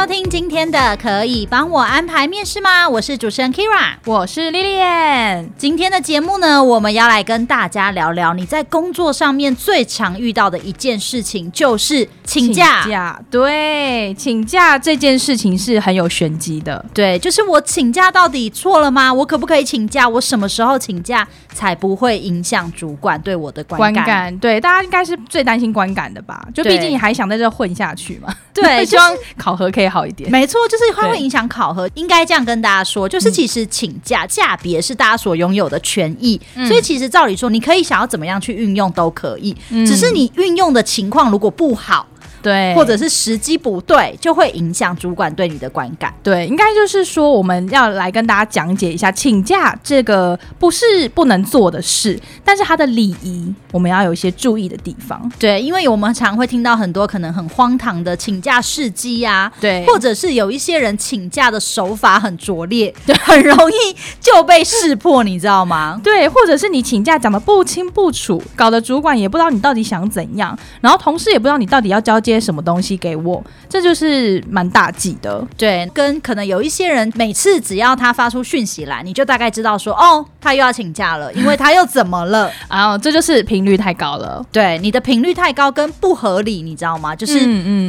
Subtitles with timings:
[0.00, 2.88] 收听今天的，可以帮我安排面试吗？
[2.88, 5.50] 我是主持人 Kira，我是 Lilian。
[5.58, 12.80] 今天的节目呢，我们要来跟大家聊聊你在工作上面最常遇到的一件事情，就是请假。
[12.80, 16.82] 请假，对，请假这件事情是很有玄机的。
[16.94, 19.12] 对，就是我请假到底错了吗？
[19.12, 20.08] 我可不可以请假？
[20.08, 24.02] 我什么时候请假才不会影响主管对我的观感？
[24.02, 26.42] 观感，对，大家应该是最担心观感的吧？
[26.54, 28.34] 就毕竟你还想在这混下去嘛？
[28.54, 29.89] 对， 希望考核可以。
[29.90, 31.90] 好一点，没错，就是它会影响考核。
[31.94, 42.06] 应该这样跟大家说，就是其实请假假别是大家所拥有的权益，嗯、所以其实照理说，你可以想要怎么样去运用都可以，嗯、只是你运用的情况如果不好。
[42.42, 46.12] 对，或者是时机不对，就会影响主管对你的观感。
[46.22, 55.30] 对，应该就是说，我们要来跟大家讲解一下，请假这个不是不能做的事，但是它的礼仪我们要有一些注意的地方。
[55.38, 66.00] 对，因为我们常会听到很多可能很荒唐的请假事迹啊，对，或者是有一些人请假的手法很拙劣，对，很容易就被识破，你知道吗？
[66.04, 72.29] 对，或者是你请假讲得不清不楚，搞得主管也不知道你到底想怎样，然后同事也不知道你到底要交接。
[72.30, 75.46] 些什么东西给我，这就是蛮大忌的。
[75.56, 82.50] 对，跟可能有一些人，每次只要他发出讯息来，你就大概知道说，哦，他又要请假了，因为他又怎么了？
[82.68, 84.44] 然 后这就是频率太高了。
[84.50, 87.14] 对，你的频率太高跟不合理，你知道吗？
[87.14, 87.38] 就是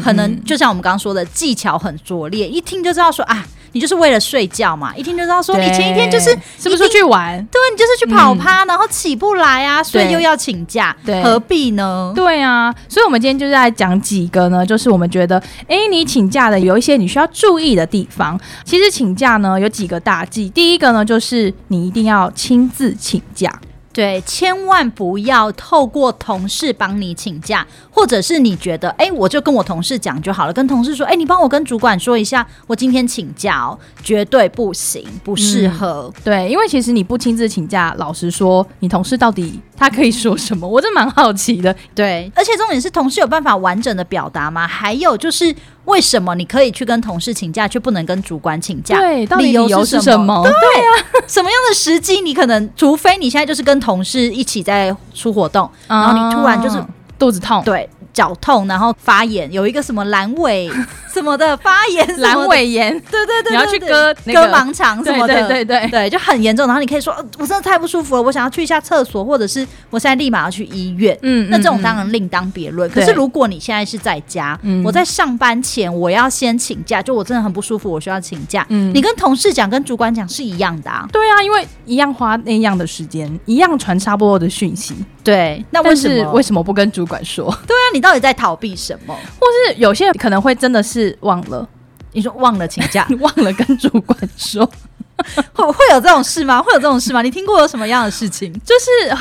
[0.02, 3.46] 可能就像我们刚刚说的，技巧很拙劣，一听就知道说啊。
[3.74, 7.38] 你就是为了睡觉嘛，一听就知道说你前一天就是是不是出去玩？
[7.46, 12.12] 对，你就是去跑趴，嗯、然后起不来啊，所以又要请假，对，何必呢？
[12.16, 18.40] 对啊，所以我们今天就是在讲几个呢，就是我们觉得，哎，你请假的有一些你需要注意的地方。
[18.64, 23.52] 其实请假呢有几个大忌，第一个呢就是你一定要亲自请假。
[23.94, 36.12] 对，千万不要透过同事帮你请假，或者是你觉得，哎，我就跟我同事讲就好了，跟同事说，哎，你帮我跟主管说一下，我今天请假哦，绝对不行，不适合。
[36.24, 40.68] 对，因为其实你不亲自请假，老实说，你同事到底他可以说什么？
[40.68, 41.76] 我真蛮好奇的。
[41.94, 44.68] 对，而且重点是，同事有办法完整的表达吗？
[44.68, 45.54] 还有就是。
[45.86, 49.00] 为什么你可以去跟同事请假，却不能跟主管请假？
[49.00, 50.44] 对，到底理由是什么？
[50.44, 56.78] 对啊，什么样的时机你可能，除非你现在就是跟同事一起在出活动，然后你突然就是
[57.18, 57.90] 肚子痛，对。
[58.14, 60.70] 脚痛，然后发炎，有一个什么阑尾
[61.14, 66.66] 什么的发炎， 阑尾炎，对对对，你要去割割盲肠什么的，对对对对，就很严重。
[66.66, 71.18] 然后你可以说，我真的太不舒服了，我想要去一下厕所，或者是我现在立马要去医院。
[71.22, 72.90] 嗯，那这种当然另当别论。
[72.90, 78.66] 可是如果你现在是在家，我在上班前我要先请假，就我真的很不舒服，我需要请假。
[78.70, 81.08] 嗯，你跟同事讲，跟主管讲是一样的啊。
[81.12, 84.96] 对啊，因为一样花那样的时间，一样传差不多的讯息。
[85.24, 87.46] 对，那为什么为什么不跟主管说？
[87.68, 89.14] 对啊，你到底在逃避什么？
[89.40, 91.68] 或是有些人可能会真的是忘了，
[92.14, 94.66] 你说忘了请假， 忘了跟主管说，
[95.54, 96.62] 会会有这种事吗？
[96.62, 97.22] 会有这种事吗？
[97.22, 98.52] 你听过有什么样的事情？
[98.66, 99.16] 就是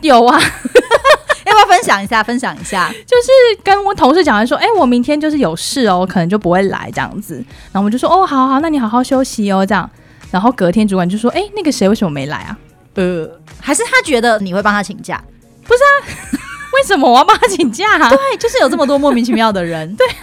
[0.00, 0.38] 有啊，
[1.46, 2.22] 要不要分享一下？
[2.22, 7.34] 分享一下，就是跟我同事讲完说，哎、欸，我明天就是有事哦，可能就不会来这样子。
[7.36, 9.88] 然后我们就说，哦，好好，那你好好休息哦，这样。
[10.30, 12.58] 然后隔天主管就说，哎、欸，那个谁为什么没来啊？
[12.94, 13.28] 呃，
[13.60, 15.22] 还是他觉得你会帮他请假？
[15.64, 15.92] 不是啊，
[16.74, 18.08] 为什么我要帮他请假啊？
[18.10, 19.92] 对，就是有这么多莫名其妙的人。
[19.96, 20.22] 对啊，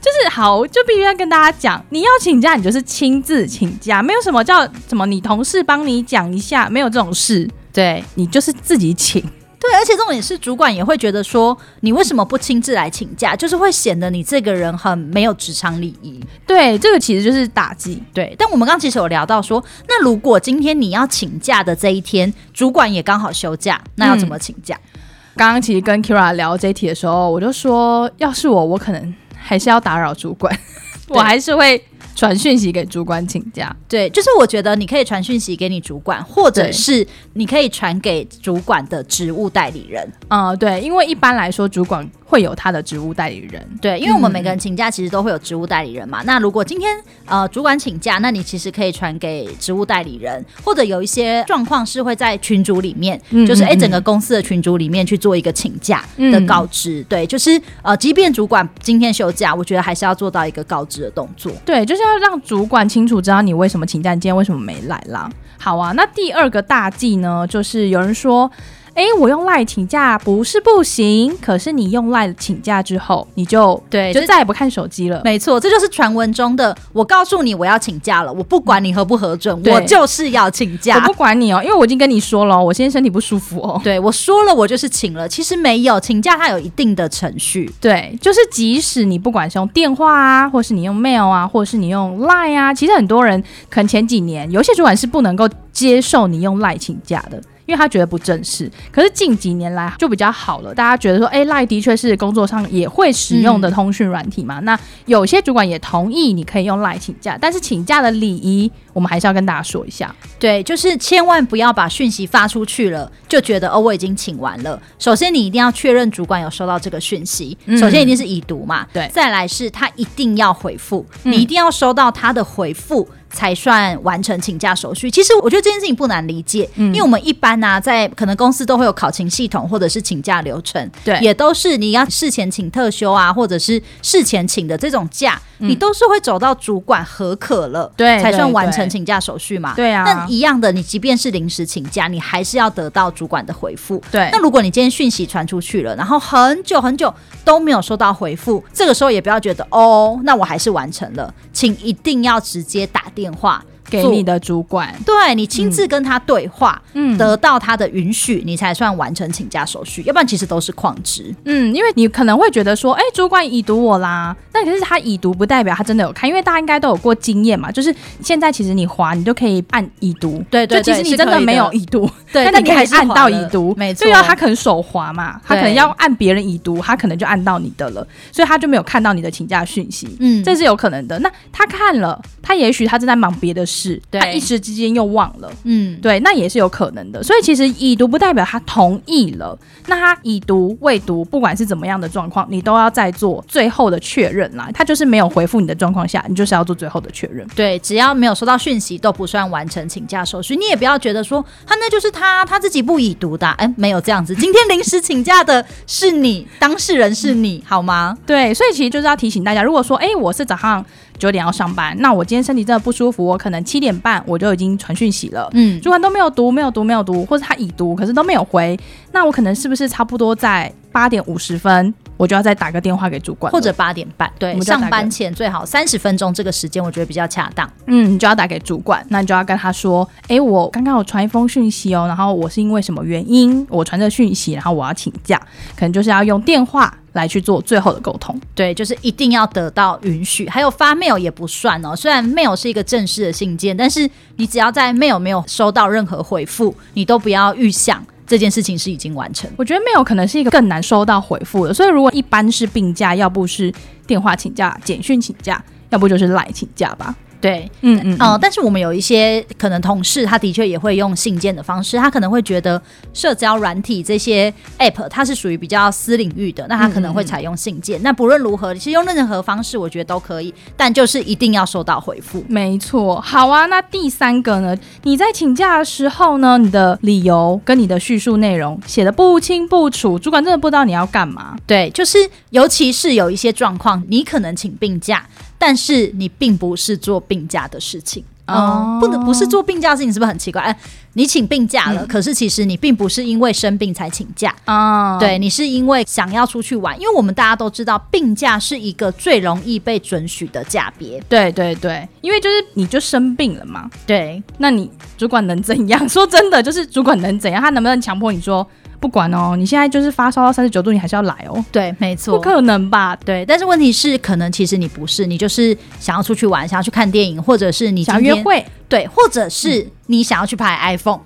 [0.00, 7.48] 就是好，就必须要跟大家讲，你要请假，你就是亲自请假，没有什么叫什么你同事帮你讲一下，没有这种事。
[7.72, 9.22] 对，你就是自己请。
[9.60, 13.36] 对，而且重点是主管也会觉得说，你为什么不亲自来请假？
[13.36, 16.18] 就是会显得你这个人很没有职场礼仪。
[16.46, 18.02] 对，这个其实就是打击。
[18.14, 24.74] 对，但我们刚刚其实有聊到说，那如果今天你要请假的这一天，主管也刚好休假，那要怎么请假？
[24.94, 25.00] 嗯、
[25.36, 30.58] 刚刚其实跟 Kira 聊这一题的时候，我就说，要是我，我可能还是要打扰主管，
[31.08, 31.84] 我还是会。
[32.20, 40.06] 传讯息给主管请假，对，就是我觉得你可以传讯息给你主管，或者是你可以传给主管的职务代理人。
[40.28, 43.66] 嗯，对，因为一般来说主管会有他的职务代理人。
[43.80, 46.22] 对，因为我们每个人请假其实都会有职务代理人嘛。
[46.22, 57.00] 嗯、那如果今天呃主管请假，那你其实可以传给职务代理人，或者有一些状况是会在群组里面，嗯、就是哎、欸、整个公司的群组里面去做一个请假的告知。
[57.00, 61.50] 嗯、对，就是呃即便主管今天休假，我觉得还是要做到一个告知的动作。
[61.64, 62.00] 对，就是。
[62.00, 65.30] 要让主管清楚知道你为什么请假，你今天为什么没来啦？
[65.58, 68.50] 好啊，那第二个大忌呢，就是有人说。
[68.94, 75.22] 哎，我用赖请假不是不行，可是你用赖请假之后，你就对，就再也不看手机了。
[75.24, 76.76] 没错，这就是传闻中的。
[76.92, 80.96] 我告诉你，我要请假了，我不管你合不合准，我就是要请假。
[80.96, 83.80] 我不管你哦，因为我已经跟你说了，我现在身体不舒服哦。
[83.82, 85.28] 对，我说了，我就是请了。
[85.28, 87.72] 其实没有请假，它有一定的程序。
[87.80, 97.40] 对，就是即使你不管是用电话啊，或是你用 mail 啊，或者是你用 line 啊，其实很多人可能前几年有些主管是不能够接受你用赖请假的。
[97.70, 100.74] 因为他觉得不正式，可是近几年来就比较好了。
[100.74, 104.58] 大家觉得说，哎，LINE 的确是工作上也会使用的通讯软体嘛。
[104.58, 110.12] 嗯、那有些主管也同意你可以用 LINE 请假，但是请假的礼仪，我们还是要跟大家说一下。
[110.40, 114.82] 对，就是千万不要把讯息发出去了，就觉得哦，我已经请完了。
[114.98, 117.56] 首先，你一定要确认主管有收到这个讯息。
[117.78, 118.84] 首先，一定是已读嘛。
[118.92, 119.10] 对、嗯。
[119.12, 123.08] 再来是他一定要回复，嗯、你一定要收到他的回复。
[123.32, 125.10] 才算完成请假手续。
[125.10, 139.74] 其实我觉得这件事情不难理解，嗯、因为我们一般呢、啊，在可能公司都会有考勤系统或者是请假流程，对，也都是你要事前请特休啊，或者是事前请的这种假，嗯、你都是会走到主管核可了，对，才算完成请假手续嘛。
[139.74, 144.02] 对啊，那一样的，你即便是临时请假，你还是要得到主管的回复。
[144.10, 147.12] 对，那如果你今天讯息传出去了，然后很久很久
[147.44, 153.62] 都没有收到回复，这个时候也不要觉得哦，那我还是完成了，请一定要直接打电电话。
[153.90, 160.02] 给你的主管，对，你亲自跟他对话，嗯，得到他的允许，你才算完成请假手续。
[160.06, 161.34] 要不然其实都是旷职。
[161.44, 181.18] 嗯，因为你可能会觉得说，哎，主管已读我啦，但可是他已读不代表他真的有看，因为大家应该都有过经验嘛，就是现在其实你滑你就可以按已读，对对，就其实你真的没有已读，对，但你还是按到已读，没错，要他可能手滑嘛，他可能要按别人已读，他可能就按到你的了，所以他就没有看到你的请假讯息，嗯，这是有可能的。
[181.20, 183.79] 那他看了，他也许他正在忙别的事。
[183.80, 187.22] 是，他一时之间又忘了，嗯，对，那也是有可能的。
[187.22, 194.68] 所以其实已读不代表他同意了，那他已读未读，不管是怎么样的状况，你都要再做最后的确认啦。
[194.74, 197.46] 他就是没有回复你的状况下，你就是要做最后的确认。
[197.56, 200.54] 对，只要没有收到讯息，都不算完成请假手续。
[200.56, 204.34] 你也不要觉得说他那就是他他自己不已读的，啊，哎，欸，没有这样子。
[204.34, 208.16] 今天临时请假的是你，当事人是你，好吗？
[208.26, 210.84] 对，所以其实就是要提醒大家，如果说，哎，欸，我是早上。
[211.20, 218.76] 九点要上班，那我今天身体真的不舒服，我可能七点半我就已经传讯息了，嗯，主管都没有读，没有读，没有读，或者他已读，可是都没有回，
[219.12, 235.40] 那我可能是不是差不多在八点五十分，我就要再打个电话给主管，或者八点半，对，上班前最好三十分钟这个时间，我觉得比较恰当，嗯，你就要打给主管，那你就要跟他说，哎、欸，我刚刚有传一封讯息哦，然后我是因为什么原因我传这讯息，然后我要请假，
[235.74, 236.94] 可能就是要用电话。
[237.12, 240.48] 来去做最后的沟通，对，就是一定要得到允许。
[240.48, 248.00] 还有发 mail 也不算哦，虽然 mail 是一个正式的信件，但是你只要在 mail 没有收到任何回复，你都不要预想
[248.30, 249.50] 这件事情是已经完成。
[249.56, 253.74] 我觉得没有可能是一个更难收到回复的，所以如果一般是病假，要不是
[254.06, 257.12] 电话请假、简讯请假，要不就是赖请假吧。
[257.40, 262.80] 对，嗯嗯，哦、呃，但是我们有一些可能同事，他的确也会用信件的方式，他可能会觉得
[263.14, 267.98] 社交软体这些 app 它是属于比较私领域的，那他可能会采用信件。
[267.98, 272.44] 嗯嗯，那不论如何，其实用任何方式，我觉得都可以，但就是一定要收到回复。
[272.46, 273.66] 没错，好啊。
[273.66, 274.76] 那第三个呢？
[275.04, 281.56] 你在请假的时候呢，你的理由跟你的叙述内容写的不清不楚，主管真的不知道你要干嘛。
[281.66, 282.18] 对，就是
[282.50, 285.24] 尤其是有一些状况，你可能请病假。
[285.60, 290.62] 但是你并不是做病假的事情哦，不能不是做病假的事情，是不是很奇怪？
[290.62, 290.76] 哎，
[291.12, 301.22] 你请病假了，嗯、可是其实你并不是因为生病才请假哦，对，你是因为想要出去玩，因为我们大家都知道，病假是一个最容易被准许的假别。
[301.28, 306.06] 对对对，因为就是你就生病了嘛，对，那你主管能怎样？
[306.08, 307.60] 说真的，就是主管能怎样？
[307.62, 308.66] 他能不能强迫你说？
[309.00, 311.64] 不管哦，你现在就是发烧到三十九度，你还是要来哦。
[311.72, 313.16] 对，没错，不可能吧？
[313.24, 321.20] 对，但是问题是，可能其实你不是，你就是想要出去玩，想要去看电影，或者是你想要约会，对，或者是你想要去拍 iPhone。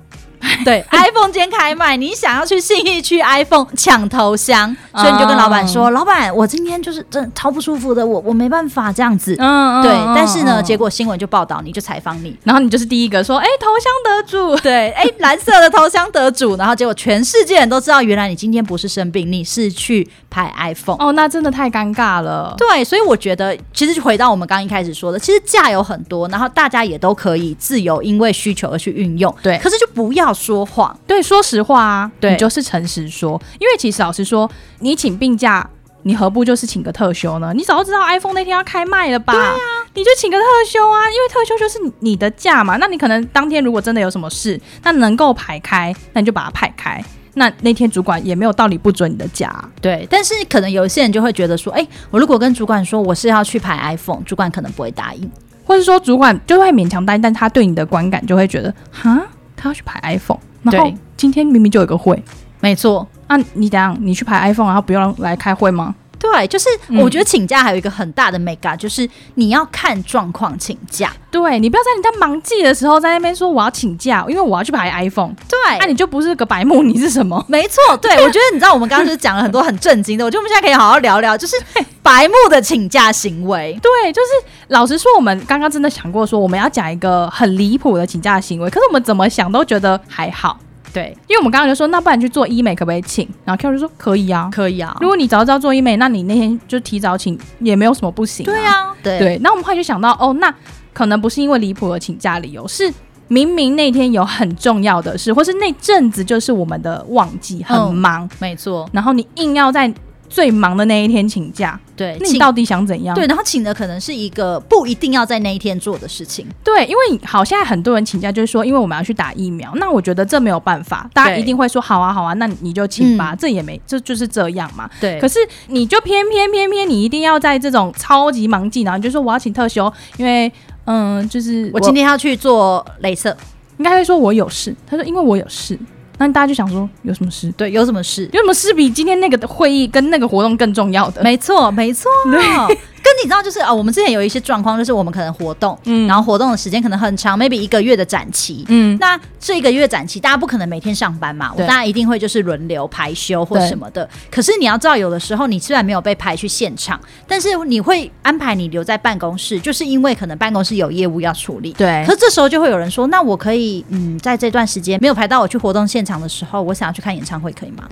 [0.65, 9.93] 对，iPhone 今天开卖，你想要去信义区 iPhone 抢头香，所以你就跟老板说：“uh, 老板，我今天就是真的超不舒服的，我我没办法这样子。”嗯，对。
[10.15, 14.57] 但是呢，结果新闻就报道你，就采访你，然后你就是第一个说：“哎，头香得主。
[14.63, 16.57] ”对，哎，蓝色的头香得主。
[16.57, 20.97] 然后结果全世界人都知道，原来你今天不是生病，你是去拍 iPhone。
[20.99, 22.55] 哦，那真的太尴尬了。
[22.59, 29.35] 对，所以我觉得，其实就回到我们刚一开始说的，其实价有很多，然后大家也都可以自由因为需求而去运用。
[29.43, 30.99] 对，可是就不要说谎。
[31.07, 34.51] 对，说实话啊，对，你就是诚实说，因为其实老实说，
[34.81, 35.67] 你请病假，
[36.03, 37.53] 你何不就是请个特休呢？
[37.55, 39.33] 你早就知道 iPhone 那天要开卖了吧？
[39.33, 39.55] 对啊，
[39.95, 42.77] 你就请个特休啊，因为特休就是你的假嘛。
[42.77, 47.03] 那你可能当天如果真的有什么事，那能够排开，那你就把它排开。
[47.37, 49.53] 那那天主管也没有道理不准你的假。
[49.81, 55.29] 对，但是可能有一些人就会觉得说，哎，我如果跟主管说我是要去排 iPhone，主管可能不会答应，
[55.65, 59.21] 或者说主管就会勉强答应，但他对你的观感就会觉得，哈，
[59.65, 60.39] 他要去排 iPhone。
[60.63, 62.23] 然后，今天明明就有个会，
[62.61, 63.07] 没错。
[63.29, 65.95] 那、啊、你等下你去排 iPhone，然后不用来开会吗？
[66.33, 71.13] 对，就是我觉得请假还有一个很大的美感，就是你要看状况请假。
[71.31, 75.35] 对，你不要在你在忙季的时候在那边说我要请假，因为我要去排 iPhone。
[75.49, 77.45] 对，那、啊、你就不是个白目，你是什么？
[77.47, 81.57] 没错，对，我觉得你知道我们刚刚就是讲了很多很震惊的，我觉得我们现在可以好好聊聊，就是
[82.03, 83.79] 白目的请假行为。
[83.83, 84.29] 对，就是
[84.69, 90.59] 老实说，我们刚刚真的想过说我们要讲一个很离谱的请假行为，可是我们怎么想都觉得还好。
[90.95, 93.29] 对，因为我们刚刚就说，那不然去做医美可不可以请？
[93.45, 94.97] 然后 Q 就说可以啊，可以啊。
[95.01, 98.51] 如果你早知道做医美，那你那天就提早请也没有什么不行、啊。
[98.51, 99.19] 对啊，对。
[99.19, 100.55] 对，那我们后来就想到，哦，那
[100.93, 102.91] 可能不是因为离谱而请假理由，是
[103.27, 108.89] 明明那天有很重要的事，或是那阵子就是我们的旺季，很忙，嗯、没错。
[108.93, 109.93] 然后你硬要在。
[110.35, 113.15] 最忙的那一天请假，对，那你到底想怎样？
[113.15, 116.45] 对，然后请的可能是一个不一定要在那一天做的事情。
[116.65, 119.73] 对，因为好，现在很多人请假就是说，因为我们要去打疫苗。
[119.77, 123.33] 那我觉得这没有办法，大家一定会说好啊，好啊，那你就请吧。
[123.33, 124.91] 嗯、这也没，这就是这样嘛。
[125.01, 125.21] 对。
[125.21, 125.39] 可是
[125.69, 130.53] 你就偏偏偏偏你一定要在这种超级忙季，然后你就说我要请特休，因为
[130.87, 133.37] 嗯，就是我，我今天要去做镭射，
[133.79, 134.75] 应该会说我有事。
[134.85, 135.79] 他说因为我有事。
[136.19, 137.53] 那大家就想说有什么事？
[137.57, 138.29] 对，有什么事？
[138.33, 141.23] 有什么事比今天那个的会议跟那个活动更重要的？
[141.23, 142.11] 没错，没错。
[142.31, 142.79] 对。
[143.05, 154.09] 跟你知道，就是啊，我们之前有一些状况，就是我们可能活动，嗯，然后活动的时间可能很长，maybe 一个月的展期，嗯，那这一个月展期，大家不可能每天上班嘛，我大家一定会就是轮流排休或什么的。
[154.31, 161.73] 可是你要知道，有的时候你虽然没有被排去现场，但是你会安排你留在办公室，就是因为可能办公室有业务要处理。
[161.73, 162.03] 对。
[162.07, 167.87] 可是这时候就会有人说，那我可以，嗯，在这段时间没有排到我去活动现场的时候，我想要去看演唱会，可以吗？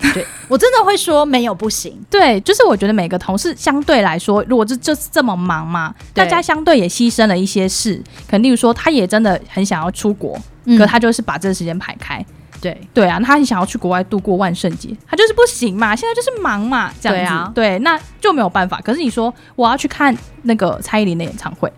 [0.14, 1.98] 对，我真的会说没有不行。
[2.08, 8.00] 对，就是我觉得每个同事相对来说，如果这就是这么忙嘛，大家相对也牺牲了一些事。
[8.26, 12.24] 可能例如说，他也真的很想要出国，嗯、可他就是把这个时间排开。
[12.60, 17.54] 对对啊，他很想要去国外度过万圣节，他就是不行嘛，现在就是忙嘛，这样子。
[17.54, 18.80] 对啊，对，那就没有办法。
[18.80, 21.72] 可是你说我要去看那个蔡依林的演唱会，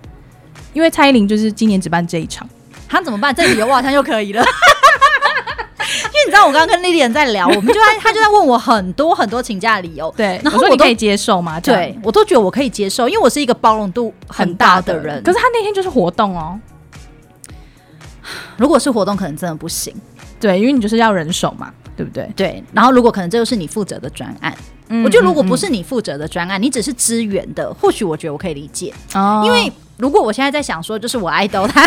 [0.72, 2.48] 因为蔡依林就是今年只办这一场，
[2.88, 3.34] 他怎么办？
[3.34, 4.42] 这理由我好像又可以了。
[6.04, 11.58] 因为你知道，我刚刚跟 Lilian 在聊，我们就在他就在问我很多很多请假的理由，对，然后我可以接受吗？
[11.60, 15.22] 对，我都觉得我可以接受，因为我是一个包容度很大的人。
[15.22, 16.58] 可是他那天就是活动哦，
[18.56, 19.94] 如果是活动，可能真的不行。
[20.38, 22.30] 对，因为你就是要人手嘛，对不对？
[22.34, 24.56] 对，然后如果可能，这就是你负责的专案，
[24.88, 29.42] 嗯，我觉得如果不是你负责的专案，你只是支援的，或许我觉得我可以理解哦。
[29.44, 31.86] 因为如果我现在在想说，就是我爱豆他。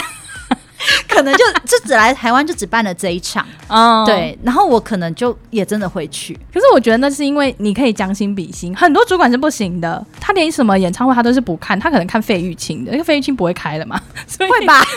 [1.13, 6.33] 可能就就只来台湾，就只办了这一场，嗯，对，然后我可能就也真的会去。
[6.53, 14.81] 可是我觉得那是因为你可以将心比心，很多主管是不行的，他连什么演唱会他都是不看，他可能看费玉清的，那个费玉清不会开了嘛， 所以会吧？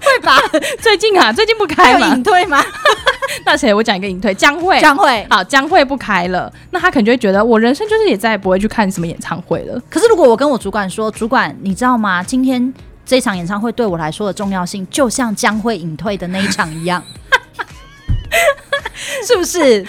[0.00, 0.38] 会吧？
[0.80, 2.64] 最近啊，最近不开了，隐退吗？
[3.44, 3.72] 那谁？
[3.72, 9.80] 我讲一个隐退，将会将会，好，将会不开了，那他可能就会觉得我人生就是也再也不会去看什么演唱会了。
[9.88, 12.22] 可是如果我跟我主管说，主管，你知道吗？
[12.22, 12.72] 今天。
[13.10, 17.02] 这场演唱会对我来说的重要性，就像将会隐退的那一场一样，
[19.26, 19.84] 是不是？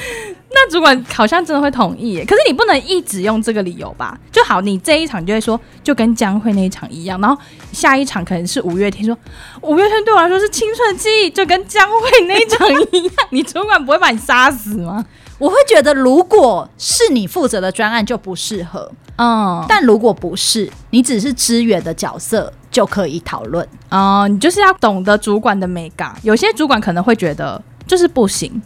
[0.49, 2.25] 那主管好像真的会同意耶。
[2.25, 4.17] 可是你不能一直用这个理由吧？
[4.31, 7.39] 就好，你这一场就会说，就跟将会那一场一样，然后
[7.71, 9.15] 下一场可能是五月天，说
[9.61, 15.05] 五月天对我来说是青春记忆，就跟将会那一场一样， 你主管不会把你杀死吗？
[15.37, 22.51] 我会觉得，如果是你负责的专案就不适合，嗯，但如果不是，你只是支援的角色。
[22.71, 26.15] 就可以讨论哦，你就是要懂得主管的美感。
[26.23, 28.59] 有些主管可能会觉得就是不行，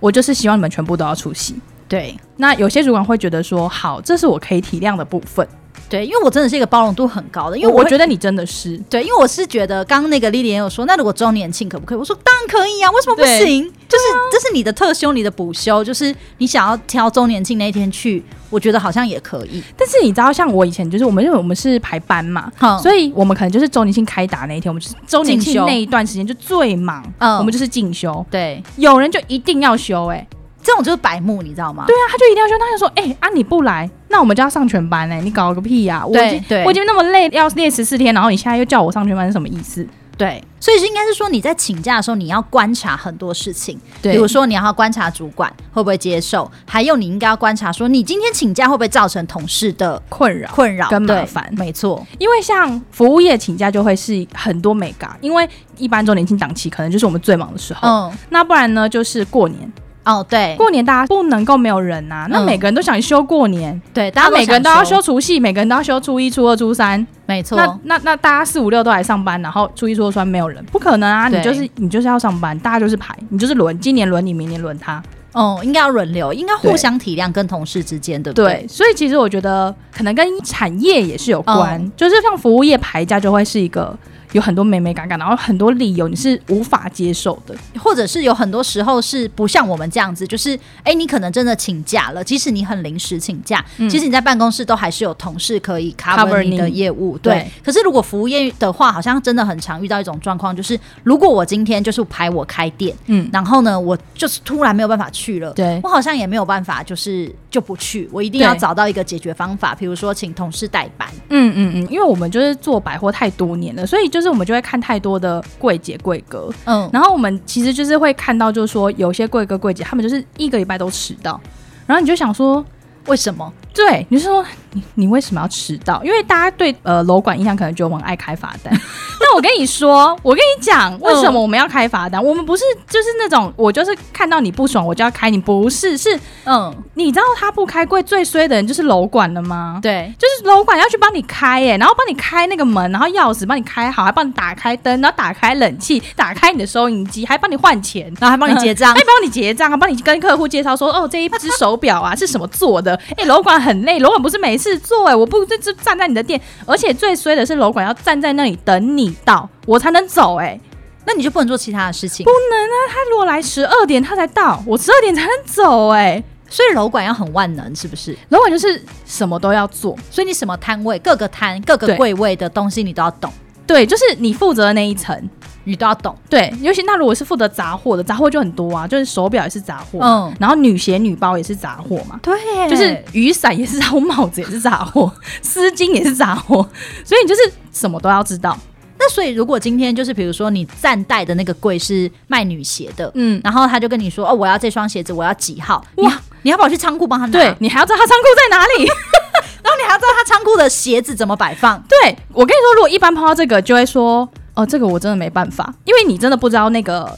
[0.00, 1.56] 我就是希望你们全部都要出席。
[1.88, 5.46] 对，那有些主管会觉得说，好，这是我可以体谅的部分。
[5.88, 11.98] 对，因为我真的是一个包容度很高的，因为我，我觉得你真的是对，因为我是觉得刚刚那个莉莉也有说，那如果周年庆可不可以？
[11.98, 13.64] 我说当然可以啊，为什么不行？
[13.88, 19.62] 就是、啊、这是你的特休，你的补休，就是你想要挑周年庆那一天去，我觉得好像也可以。
[19.76, 28.24] 但是你知道，像我以前就是我们因为我们是排班嘛，嗯、所以我们可能就是周年庆开打那一天，我们就是周年庆那一段时间就最忙，嗯，我们就是进修。
[28.30, 30.26] 对，有人就一定要休、欸，哎。
[30.68, 31.84] 这种就是白目，你知道吗？
[31.86, 36.06] 对啊，他就一定要说，他就说，哎、欸、啊，你不来，那我们就要上全班哎、欸，你搞个屁呀、啊！
[36.06, 39.86] 我已经我已经那么累，要练十四天，然后你现在又叫我上全班，是什么意思？
[40.18, 51.48] 对，所以是应该是说你在请假的时候，你要观察很多事情，对，比如说你要观察主管会不会接受，还有你应该要观察说，你今天请假会不会造成同事的困扰、困扰跟麻烦？
[51.56, 55.48] 没错，因为像服务业请假就会是很多美嘎，因为
[55.78, 59.72] 一般周年庆档期可能就是我们最忙的时候，嗯，那不然呢就是过年。
[60.08, 67.58] 哦，对，过年大家不能够没有人呐、啊，那每个人都想休过年，嗯、对，大家每个人都要休除夕，每个人都要休初一、初二、初三，没错。
[67.58, 71.28] 那那那大家四五六都来上班，然后初一、初二、初三没有人，不可能啊！
[71.28, 75.02] 你就是你就是要上班，大家就是排，你就是轮，今年轮你，明年轮他。
[75.32, 78.62] 哦，应该要轮流，应该互相体谅，跟同事之间，对不对？
[78.62, 83.94] 对，所以其实我觉得可能跟产业也是有关，嗯、就是像服务业排假就会是一个。
[84.32, 97.16] 有很多美美感感，然后很多理由你是无法接受的，或者是有很多时候是不像我们这样子，就是哎、欸，你可能真的请假了，即使你很临时请假，嗯、其实你在办公室都还是有同事可以 cover 你的业务。
[97.18, 111.08] 对，对，可是如果服务业的话，好像真的很常遇到一种状况，就是如果我今天就是排我开店，嗯，然后呢，我就是突然没有办法去了，对，我好像也没有办法，就是就不去，我一定要找到一个解决方法，比如说请同事代班。
[111.30, 114.17] 嗯嗯嗯，因为我们就是做百货太多年了，所以就。
[114.18, 121.40] 就是我们就会看太多的柜姐柜哥，嗯，然后我们其实就是会看到，就是说有些柜哥柜姐他们就是一个礼拜都迟到，
[121.86, 122.64] 然后你就想说
[123.06, 123.52] 为什么？
[123.74, 126.02] 对，你就说你你为什么要迟到？
[126.02, 128.72] 因为大家对呃楼管印象可能觉得我们爱开罚单。
[129.20, 132.22] 那我跟你说，我跟你讲，为什么我们要开罚单？
[132.22, 139.78] 我们不是就是那种我就是看到你不爽我就要开你，不是是嗯，你知道他不开柜最衰的人就是楼管了吗？
[139.82, 152.98] 对，就是楼管要去帮你开耶，然后帮你开那个门，然后钥匙帮你开好，还帮你打开灯，然后打开冷气，打开你的收银机，还帮你换钱， 然后还帮你结账， 还帮你结账，还帮你跟客户介绍说哦这一只手表啊是什么做的？
[153.16, 160.60] 哎，楼管很累，楼管不是没事做哎，我不就就站在你的店，而且最衰的是楼管要站在那里等你到，我才能走哎、欸，
[161.06, 162.24] 那你就不能做其他的事情？
[162.24, 168.16] 不能啊，他如果来十二点他才到，我十二点才能走哎、欸，所以楼管要很万能，是不是？
[168.28, 173.32] 楼管就是什么都要做，所以你什么摊位、各个摊、各个柜位的东西你都要懂。
[173.68, 175.30] 对，就是你负责的那一层。
[175.64, 182.34] 你都要懂，对，尤其那如果是负责杂货的，杂货就很多啊，就是手表也是杂货，嗯，然后女鞋、女包也是杂货嘛，对，
[182.70, 186.66] 就是雨伞也是杂货，帽 子也是杂货，丝巾也是杂货，
[187.04, 188.58] 所以你就是什么都要知道。
[188.98, 195.84] 那所以如果今天就是比如说你暂带的那个柜是卖女鞋的，嗯，然后他就跟你说哦，我要这双鞋子，我要几号？
[195.96, 197.32] 哇，你，要不要去仓库帮他拿？
[197.32, 198.86] 对，你还要知道他仓库在哪里，
[199.62, 201.82] 然后你还要知道他仓库的鞋子怎么摆放。
[201.88, 204.28] 对，我跟你说，如果一般碰到这个，就会说。
[204.54, 207.16] 哦，这个我真的没办法，因为你真的不知道那个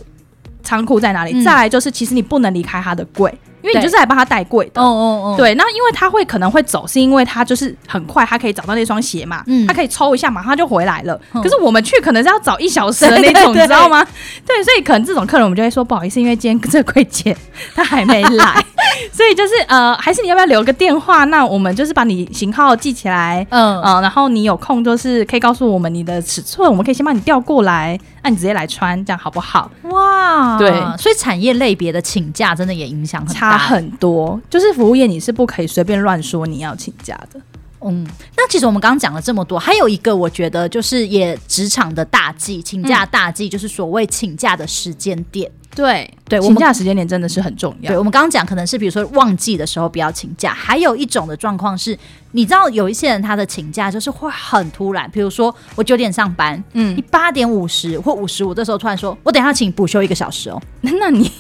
[0.63, 1.33] 仓库在哪里。
[1.33, 3.33] 嗯、再来就是，其实你不能离开他的柜。
[3.63, 11.21] 因为你就是来帮他带柜的，哦哦哦，对，那因为他会可能会走，是因为他就是很快，他可以找到那双鞋嘛，嗯，他可以抽一下，马上就回来了。
[11.33, 14.07] 可是我们去可能是要找一小时的那种， 你知道吗？
[14.47, 17.37] 对，所以可能这种客人我们就会说不好意思，因为今天这个柜姐
[17.75, 18.65] 他还没来，
[19.13, 21.25] 所以就是呃，还是你要不要留个电话？
[21.25, 23.81] 那我们就是把你型号记起来，嗯。
[23.83, 29.71] 嗯，然后你有空就是可以告诉我们你的尺寸，我们可以先帮你调过来，那你直接来穿，这样好不好？
[29.85, 33.35] 哇，对，所以产业类别的请假真的也影响很大。
[33.35, 37.41] 差很多，就是服务业你是不可以随便乱说你要请假的。
[37.83, 45.51] 嗯，那其实我们刚刚讲了这么多，还有一个我觉得就是也职场的大忌，请假大忌就是所谓请假的时间点。
[45.73, 47.93] 对对，请假时间点真的是很重要。
[47.93, 51.97] 对，我们刚刚讲可能是比如说旺季的时候不要请假，还有一种的状况是，
[52.33, 61.31] 你知道有一些人他的请假就是会很突然，比如说我九点上班，嗯，你八点五十或五十五这时候突然说我等一下请补休一个小时哦， 那你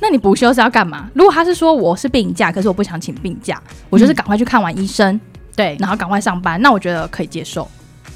[0.00, 1.08] 那你补休是要干嘛？
[1.14, 5.18] 如果他是说我是病假，可是我不想请病假，我就是赶快去看完医生，
[5.58, 7.68] 对，然后赶快上班，那我觉得可以接受。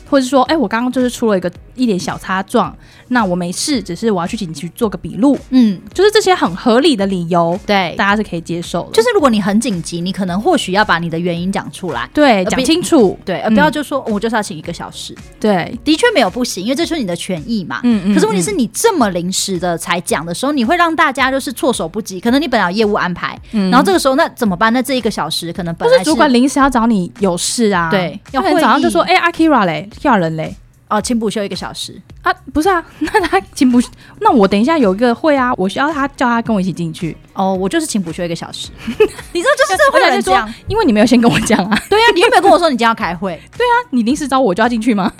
[0.09, 2.75] 或者说，哎、我刚刚就是出了一个一点小擦撞，
[3.09, 8.93] 那我没事，只是我要去警局做个笔录，嗯，就是这些很合理的理由，对，大家是可以接受的。
[8.93, 18.15] 就是如果你很紧急，你可能或许要把你的原因讲出来，对，讲清楚，对，而不要就说我就是要请一个小时，对，的确没有不行，因为这是你的权益嘛，嗯嗯。
[18.15, 24.73] 可是问题是你这么临时的才讲的时候，你会让大家就是措手不及，可能你本来有业务安排，然后这个时候那怎么办？
[24.73, 30.55] 那这一个小时可能本来是主管临时要找你有事啊，对，要不然早上就说，哎，阿 Kira 嘞，吓人嘞。
[30.93, 32.33] 哦，请补休一个小时啊？
[32.53, 33.81] 不是啊， 那他请补，
[34.21, 37.17] 那我等一下有一个会啊，我需要他叫他跟我一起进去。
[37.33, 38.69] 哦，我就是请补休一个小时。
[39.33, 41.83] 你知道就是这会有人这样，因为你没有先跟我讲啊。
[41.89, 43.41] 对啊， 你有没有跟我说你今天要开会？
[43.57, 45.11] 对啊，你临时找我就要进去吗？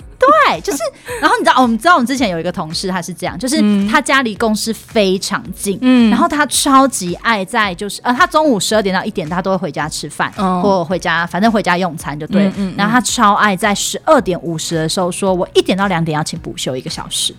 [0.47, 0.79] 对，就是。
[1.21, 3.57] 然后你知道，我们知道我们之前有一个同事，他是这样，就是
[3.87, 12.51] 他家离公司非常近，嗯，然后他超级爱在就是呃，他中午十二点到一点，他都会回家吃饭，嗯，或回家，反正回家用餐就对。
[12.57, 17.33] 嗯，然后他超爱在十二点五十的时候说，我一点到两点要请补休一个小时。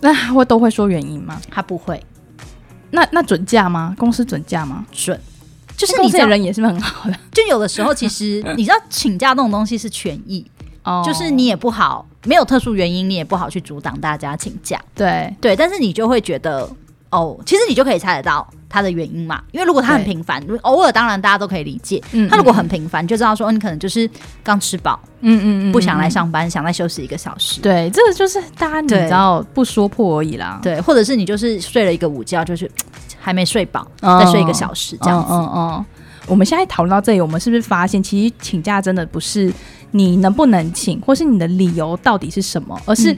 [0.00, 1.40] 那会都会说原因吗？
[1.50, 2.00] 他不会。
[2.90, 3.94] 那那准假吗？
[3.98, 4.86] 公司准假吗？
[4.92, 5.20] 准。
[5.76, 7.16] 就是你这人也是很好的。
[7.32, 10.44] 就有的时候，其实 你知道请假这种东西是权益。
[11.04, 14.80] 就是你也不好，没有特殊原因，你也不好去阻挡大家请假。
[14.94, 16.68] 对对，但是你就会觉得，
[17.10, 19.42] 哦，其实你就可以猜得到他的原因嘛。
[19.52, 22.02] 因为如果他很频繁，偶尔当然大家都可以理解。
[22.28, 24.08] 他如果很频繁，就知道说，你可能就是
[24.42, 27.60] 刚吃饱，嗯嗯嗯，不想来上班，想再休息一个小时。
[27.60, 30.58] 对，这个就是大家你知道不说破而已啦。
[30.62, 32.70] 对，或者是你就是睡了一个午觉，就是
[33.18, 35.32] 还没睡饱，再睡一个小时这样子。
[35.32, 35.84] 嗯嗯。
[36.26, 39.50] 我们现在讨论到这里，我们是不是发现，其实请假真的不是
[39.92, 43.16] 你能不能请，或是你的理由到底是什么，而是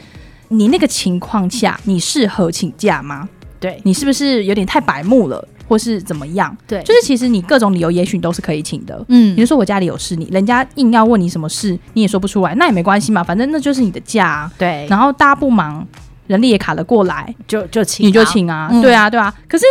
[0.49, 3.29] 你那个情况下你适合请假吗？
[3.59, 6.57] 对，你是不是有点太白目了，或是怎么样？
[6.67, 9.05] 对，就是其实你各种理由，也许你都是可以请的。
[9.09, 14.53] 嗯，比如说我家里有事，你人家硬要问你什么事，你也说不出来，那也没关系嘛，反正那就是你的假啊。
[14.57, 15.87] 对，然后大家不忙，
[16.27, 18.69] 人力也卡得过来，就就请，你就请啊。
[18.73, 19.35] 嗯，对啊，对啊。
[19.49, 19.65] 可是。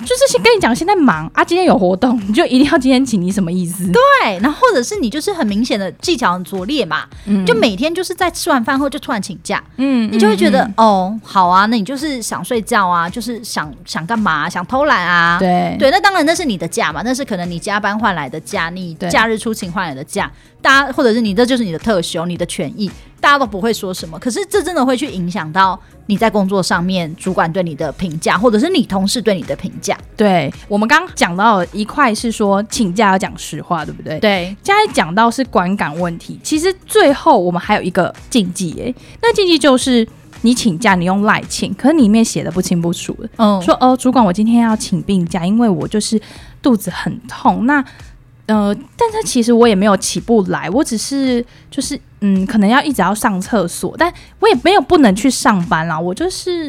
[0.00, 3.90] 就是先跟你讲，现在忙啊，今天有活动，你 就一定要今天请，你什么意思？
[3.92, 15.76] 对，然后或者是你就是很明显的技巧很拙劣嘛，嗯，就每天就是在吃完饭后就突然请假，嗯，你就会觉得、嗯、哦，好啊，那你就是想睡觉啊，就是想想干嘛，想偷懒啊，对。
[15.78, 20.30] 对，那当然那是你的假嘛，那是可能你加班换来的假，你假日出勤换来的假，
[20.62, 22.90] 大家或者是你这就是你的特休，你的权益。
[23.22, 29.94] 大家都不会说什么，可是这真的会去影响到你在工作上面主管对你的评价，或者是你同事对你的评价。
[30.16, 34.18] 对，我们刚刚讲到一块是说请假要讲实话，对不对？
[34.20, 34.56] 对。
[34.64, 40.08] 刚才讲到是观感问题，其实最后我们还有一个禁忌，哎，那禁忌就是
[40.40, 46.18] 你请假你用赖请，可是里面写的不清不楚的，嗯，说哦，主管我今天要请病假，因为我就是
[46.62, 47.84] 肚子很痛，那。
[48.50, 55.98] 呃，但是其实我也没有起不来，我只是就是嗯，可能要一直要上厕所，但我也没有不能去上班啦。
[55.98, 56.68] 我就是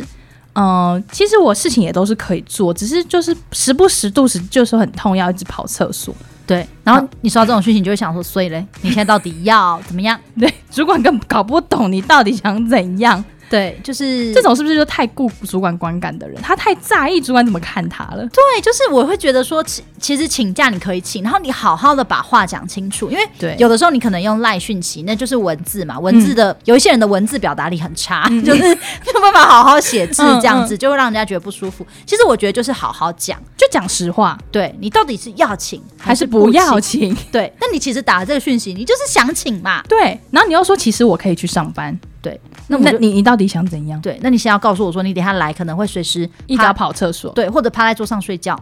[0.53, 6.13] 嗯、呃，其实我事情也都是可以做，只是就是时不时肚子就是很痛，要一直跑厕所。
[6.45, 10.19] 对，然后你收到这种讯息，你就会想说，所以嘞，你现在到底要怎么样？
[10.37, 13.23] 对，主管根本搞不懂你到底想怎样。
[13.51, 16.41] 对，就是这种是不是就太顾主管观感的人？
[16.41, 18.25] 他太在意主管怎么看他了。
[18.27, 28.61] 对，就是我会觉得说，其其实请假你可以请，然后你好好的把话讲清楚，因为对，有的时候你可能用赖讯息，那就是文字嘛，文字的、嗯、有一些人的文字表达力很差，嗯、就是
[29.03, 31.85] 没有办法好好写字，这样子、就会让人家觉得不舒服。
[32.05, 34.39] 其实我觉得就是好好讲，就讲实话。
[34.49, 37.13] 对，你到底是要请还是不要请？
[37.31, 39.83] 对，那你其实打了这个讯息，你就是想请嘛。
[39.89, 41.99] 对，然后你又说，其实我可以去上班。
[42.21, 43.99] 对，那那你你到底想怎样？
[43.99, 48.55] 对，那你先要告诉我说，你等下来可能会随时一直要跑厕所，对，或者趴在桌上睡觉，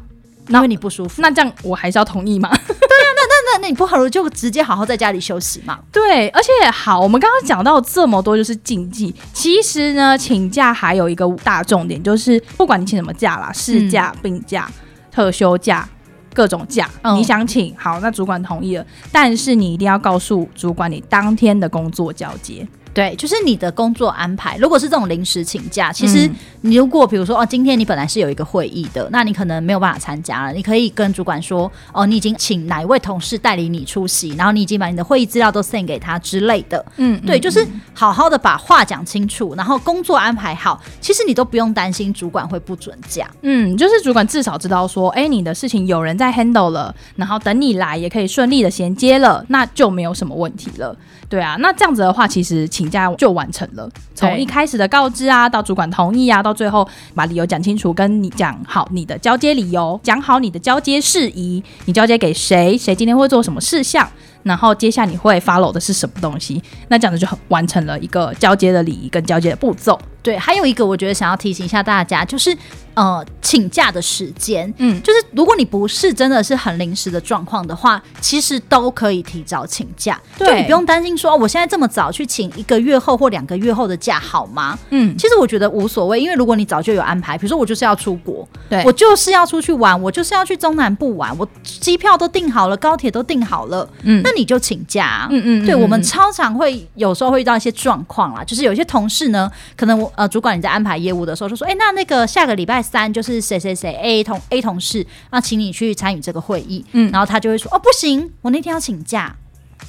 [0.47, 1.21] 因为你不舒服。
[1.21, 2.49] 那这样我还是要同意吗？
[2.55, 5.77] 对啊，那那那那你不好就直接好好在家里休息嘛。
[5.91, 14.71] 对，而且好，我们刚刚讲到这么多就是禁忌，其实呢，请假还有一个大重点，就是不管你请什么假啦，事假、病假、
[15.11, 15.87] 特休假，
[16.33, 22.65] 各种假，嗯、你想请好，那主管同意了，但是你一定要告诉主管你当天的工作交接。
[22.99, 24.57] 对，就是你的工作安排。
[24.57, 30.51] 如果是这种临时请假，其实你如果比如说哦，今天你本来是有一个会议的，那你可能没有办法参加了。
[30.51, 36.85] 你可以跟主管说哦，你已经请哪一位同事代理你出席，然后你已经把你的会议资料都 send 给他之类的。
[36.97, 43.31] 嗯，对，就是好好的把话讲清楚，然后工作安排好，其实你都不用担心主管会不准假。
[43.43, 50.93] 嗯，就是主管至少知道说，哎，你的事情有人在 handle 了，然后等你来也可以顺利的衔接了，那就没有什么问题了。
[51.29, 53.89] 对啊，那这样子的话，其实请假就完成了。
[54.15, 64.09] 从一开始的告知啊，到主管同意啊，到最后把理由讲清楚，跟你讲好你的交接理由，讲好你的交接事宜，你交接给谁，谁今天会做什么事项，
[64.43, 66.61] 然后接下来你会 follow 的是什么东西？
[66.87, 69.99] 那这样子就很完成了一个交接的礼仪跟交接的步骤。
[70.21, 72.55] 对，还有一个我觉得想要提醒一下大家，就是
[72.93, 80.19] 呃，请假的时间，嗯，就是如果你不是真的是很临时的状况的话，其实都可以提早请假。
[80.37, 84.77] 对，就你不用担心说，哦，我现在这么早去请一个月后或两个月后的假好吗？
[84.89, 95.27] 嗯，其实我觉得无所谓，因为如果你早就有安排，比如说我就是要出国，对，我就是要出去玩，我就是要去中南部玩，我机票都订好了，高铁都订好了，嗯，那你就请假。
[95.31, 100.11] 嗯嗯，对，我们超常会有时候会遇到一些状况啦，就是有些同事呢，可能我。
[100.15, 109.33] 呃，主管你在安排业务的时候就说，哎、欸，那那个下个礼拜三就是谁谁谁 A 同 A 同事，那请你去参与这个会议，嗯，然后他就会说，哦，不行，我那天要请假，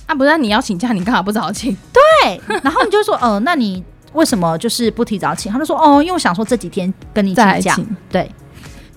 [0.07, 1.77] 啊，不是你要请假，你干嘛不早请？
[1.93, 5.51] 对，然后你就说，呃，那你为什么就是不提早请？
[5.51, 7.77] 他就说，哦，因为我想说这几天跟你请假，
[8.09, 8.31] 对。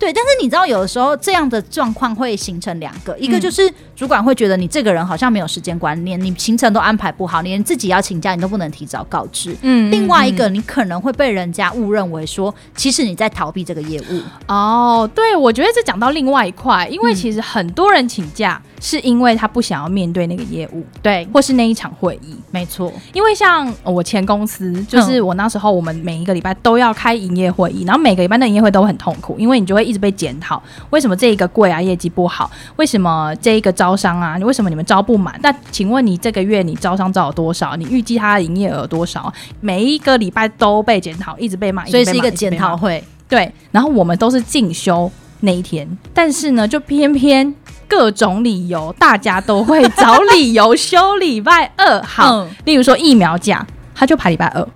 [0.03, 9.55] 对，但是你知道，有的时候这样的状况会形成两个，一个就是主管会觉得你这个人好像没有时间观念，你行程都安排不好，你连自己要请假你都不能提早告知。
[9.61, 14.21] 嗯，另外一个你可能会被人家误认为说，其实你在逃避这个业务。
[14.49, 22.36] 哦，对，我觉得这讲到另外一块，因为其实很多人请假是因为他不想要面对那个业务，对，或是那一场会议。
[22.52, 32.52] 没错，因为像我前公司，就是我那时候我们每一个礼拜都要开营业会议，然后每个礼拜的营业会都很痛苦，因为你就会一直被检讨，为什么这一个柜啊业绩不好？
[32.76, 34.36] 为什么这一个招商啊？
[34.38, 35.34] 你为什么你们招不满？
[35.41, 37.78] 那请问你这个月你招商招了多少？
[37.78, 39.34] 你预计他的营业额多少？
[39.62, 43.02] 每一个礼拜都被检讨，一直被骂，所以是一个检讨会。
[43.30, 47.56] 对，然后我们都是进修那一天，但是呢，就偏偏
[47.88, 52.02] 各种理由，大家都会找理由休礼拜二。
[52.04, 54.67] 好，嗯、例如说疫苗假，他就排礼拜二。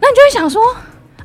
[0.00, 0.62] 那你就会想说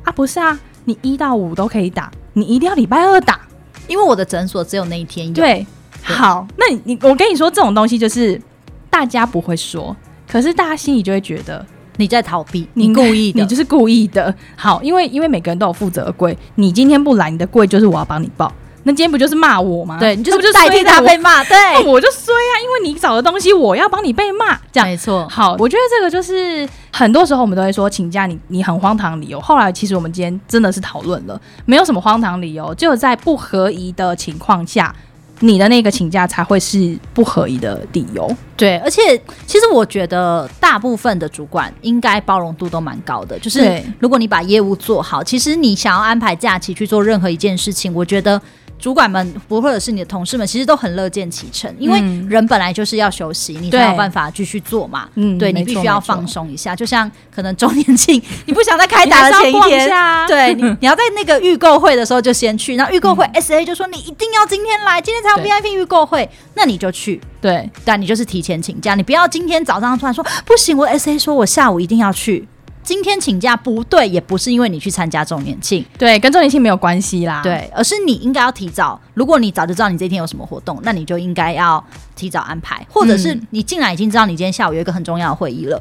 [0.02, 2.10] 啊，不是啊，你一到五都可以打。
[2.34, 3.40] 你一定要礼拜二打，
[3.86, 5.34] 因为我的诊所只有那一天有。
[5.34, 5.66] 对，
[6.06, 8.40] 对好，那你你我跟你说，这种东西就是
[8.88, 9.94] 大家不会说，
[10.26, 11.64] 可是大家心里就会觉得
[11.98, 14.34] 你在逃避，你故意的，你就是故意的。
[14.56, 18.50] 好，因为因为每个人都有负责的柜，你今天不来，你的柜就是我要帮你报。
[18.84, 19.96] 那今天不就是骂我吗？
[20.00, 25.28] 对，你就是代替他被骂，对，那 我就衰啊，因为你找的东西我要帮你被骂，这样没错。
[25.28, 29.40] 好，我觉得这个就是很多时候我们都会说请假你，你你很荒唐理由。
[29.40, 34.92] 后来其实我们今天真的是讨论了，没有什么荒唐理由，只有在不合宜的情况下，
[35.38, 38.28] 你的那个请假才会是不合宜的理由。
[38.56, 39.00] 对，而且
[39.46, 48.42] 其实我觉得大部分的主管应该包容度都蛮高的，就是如果你把业务做好，其实你想要安排假期去做任何一件事情，我觉得。
[48.82, 55.08] 主管们不，或者是你的同事们，其实都很乐见其成，因为人本来就是要休息，嗯、你才有办法继续做嘛。
[55.14, 59.88] 嗯，对，你必须要放松一下，就像可能周年庆，你不想在开打的前一天，
[60.26, 67.20] 对，你你要在那个预购会的时候就先去，然后预购会 SA 就说你一定要今天来，今天才有 VIP 预购会，那你就去。
[67.40, 72.48] 对，但你就是提前请假，你不要今天早上突然说不行，我 SA 说我下午一定要去。
[72.82, 79.00] 今天请假不对，也不是因为你去参加周年庆，对，跟周年庆没有关系啦，对，而是你应该要提早。
[79.14, 81.82] 如果你早就知道你这一天有什么活动，那你就应该要
[82.16, 85.80] 提早安排，或者是你进来已经知道你今天下午有一个很重要的会议了。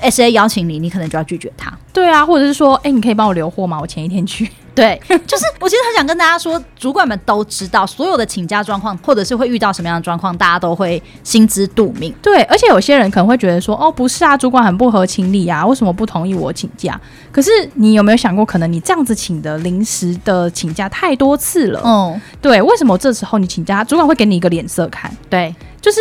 [0.00, 1.76] SA 邀请你，你可能就要拒绝他。
[1.92, 3.78] 对啊，或者是说，哎、欸，你可以帮我留货吗？
[3.80, 4.48] 我前一天去。
[4.82, 12.14] 对，就是我其实很想跟大家说，主管们都知道所有的请假状况，或者是会遇到什么样的状况，大家都会心知肚明。
[12.22, 17.00] 对，而且有些人可能会觉得说，哦，不是啊，主管很不合情理啊，为什么不同意我请假？
[17.32, 21.82] 可是你有没有想过，可能你这样子请的临时的请假太多次了？
[21.84, 25.10] 嗯，对，为什么这时候你请假，主管会给你一个脸色看？
[25.28, 25.98] 对，就是。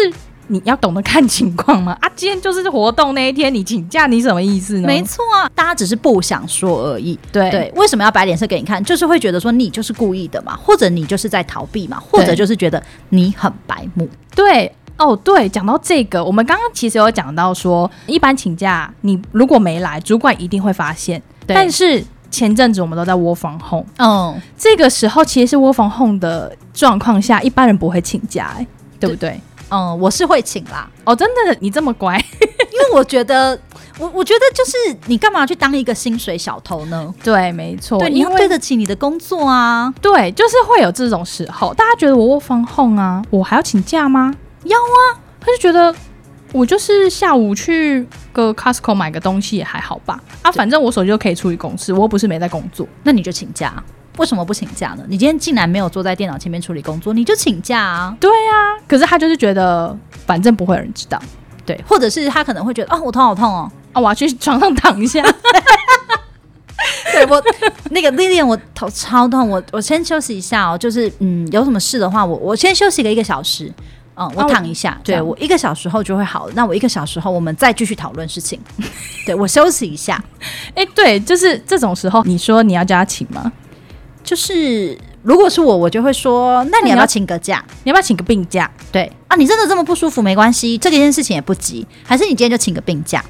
[0.48, 1.98] 你要懂得看情况吗？
[2.02, 4.88] 啊，今天就是活动那一天，你请假，你什么意思呢？
[4.88, 7.18] 没错啊，大家只是不想说而已。
[7.32, 8.84] 对对，为什么要摆脸色给你看？
[8.84, 14.08] 就是会觉得说你就是故意的嘛，或者你就是在逃避嘛，或者就是觉得你很白目。
[14.36, 21.22] 对哦，对，讲到这个，我们刚刚其实有讲到说，一般请假你如果没来，主管一定会发现。
[21.46, 28.68] 对但是前阵子我们都在 work from home，嗯，这个时候其实是 work from home 的状况下，一般人不会请假，欸，
[29.00, 29.40] 对不对？
[29.70, 30.90] 嗯，我是会请啦。
[31.04, 33.60] 哦，真的，你这么乖， 因为我觉得，
[34.00, 37.14] 我我觉得就是你干嘛去当一个薪水小偷呢？
[37.24, 39.94] 对，没错，对，你要对得起你的工作啊。
[40.02, 44.34] 对，就是会有这种时候，大家觉得我 work from home 啊，我还要请假吗？
[44.64, 45.94] 要啊，他就觉得
[46.54, 50.22] 我就是下午去个 Costco 买个东西也还好吧。
[50.42, 53.84] 啊，反正我手机就可以处理公事，我又不是没在工作，那你就请假。
[54.18, 55.04] 为什么不请假呢？
[55.08, 58.16] 你今天竟然没有坐在电脑前面处理工作，你就请假啊？
[58.20, 61.22] 对啊，可是他就是觉得反正不会有人知道，
[61.66, 65.24] 对，或者是他可能会觉得啊，我头好痛哦，啊，我要去床上躺一下。
[67.12, 67.42] 对我
[67.90, 70.78] 那个 Lilian，我头超痛，我我先休息一下哦。
[70.78, 73.72] 就是嗯，有什么事的话，我我先休息个一个小时。
[74.20, 76.50] 嗯，我躺一下，对我一个小时后就会好。
[76.54, 78.60] 那我一个小时后，我们再继续讨论事情。
[79.26, 80.24] 对我休息一下。
[80.76, 83.52] 哎，对，就是这种时候，你说你要叫他请吗？
[84.28, 87.64] 就是如果是我，我就会说，那你要不要请个假？
[87.86, 88.70] 你要不要请个病假？
[88.92, 93.24] 对啊，你真的这么不舒服，没关系，这件事情也不急，还是你今天就请个病假？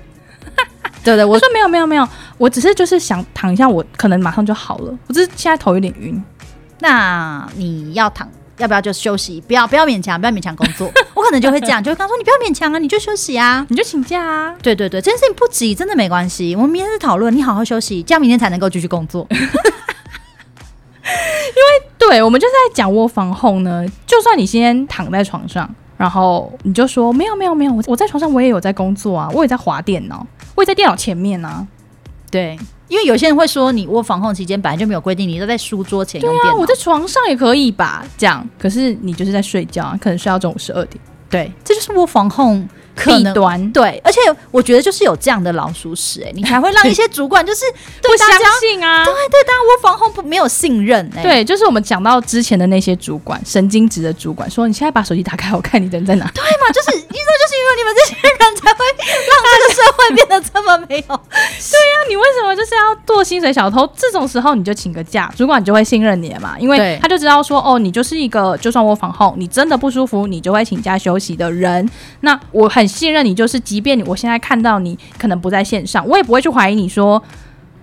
[1.05, 4.97] 对对，我说没有没有没有，我只是就是想躺一下，我可能马上就好了。
[5.05, 6.19] 我只是现在头有点晕。
[6.79, 8.27] 那你要躺？
[8.57, 9.39] 要不要就休息？
[9.41, 10.91] 不要不要勉强，不要勉强工作。
[11.13, 16.55] 我可能就会这样，就会跟他说：“你不要勉强啊，你就休息啊，你就请假啊。”对对对，这件事情不急，真的没关系。
[16.55, 19.27] 我们明天再讨论，你好好休息，这样明天才能够继续工作。
[21.07, 23.85] 因为对，我们就是在讲窝房后呢。
[24.05, 31.65] 就算你先躺在床上，然后你就说：“没有没有没有，我我在床上我也有在工作啊，我也在滑电脑，我也在电脑前面啊。”
[32.31, 32.57] 对。
[32.89, 36.51] 因为有些人会说，你窝房控期间本来就没有规定你都在书桌前用电脑。
[36.51, 38.05] 对啊，我在床上也可以吧？
[38.17, 40.97] 这样，可是你就是在睡觉啊，可能睡到中午十二点。
[41.29, 42.65] 对，这就是窝房控。
[43.05, 44.19] 弊端对，而且
[44.51, 47.65] 我觉得就是有这样的老鼠屎哎、欸，你才会让一些主管就是
[48.01, 48.27] 不相
[48.59, 56.29] 信啊，对对，大家窝房后不没有信任哎、欸，对，就是我们讲到之前的那些主管，神经质的主管说，你现在把手机打开，我看你人在哪？
[56.33, 58.85] 对嘛，就是你说就是因为你们这些人才会
[59.27, 61.03] 让这个社会变得这么没有。
[61.07, 63.87] 对呀、啊，你为什么就是要做薪水小偷？
[63.95, 71.87] 这种时候你就请个假，主管就会信任你了嘛，因为他就知道说哦，你就是一个就算我房后你真的不舒服，你就会请假休息的人。
[72.21, 73.57] 那我很信任你，就是。
[73.67, 77.21] 即便你我现在看到你可能不在线上，我也不会去怀疑你说，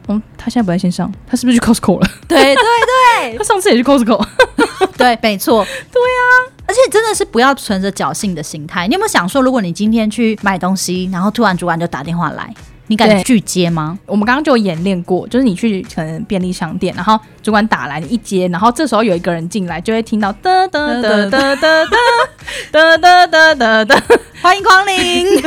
[0.09, 2.09] 嗯，他现在不在线上，他是不是去 Costco 了？
[2.27, 4.25] 对 对对， 他上次也去 Costco，
[4.97, 5.63] 对，没错，
[5.93, 6.23] 对啊，
[6.67, 8.89] 而且真的是不要存着侥幸的心态。
[8.89, 12.55] 你有没有想说，如果你今天去买东西，然后突然主管就打电话来，
[12.87, 13.99] 你敢拒接吗？
[14.07, 21.85] 我们刚刚就有演练过，就是你去可能便利商店，然后主管打来，你一接，然后这时候有一个人进来，就会听到 哒哒哒哒哒
[22.73, 24.03] 哒哒哒哒哒哒。
[24.41, 25.27] 欢迎光临。
[25.37, 25.43] 你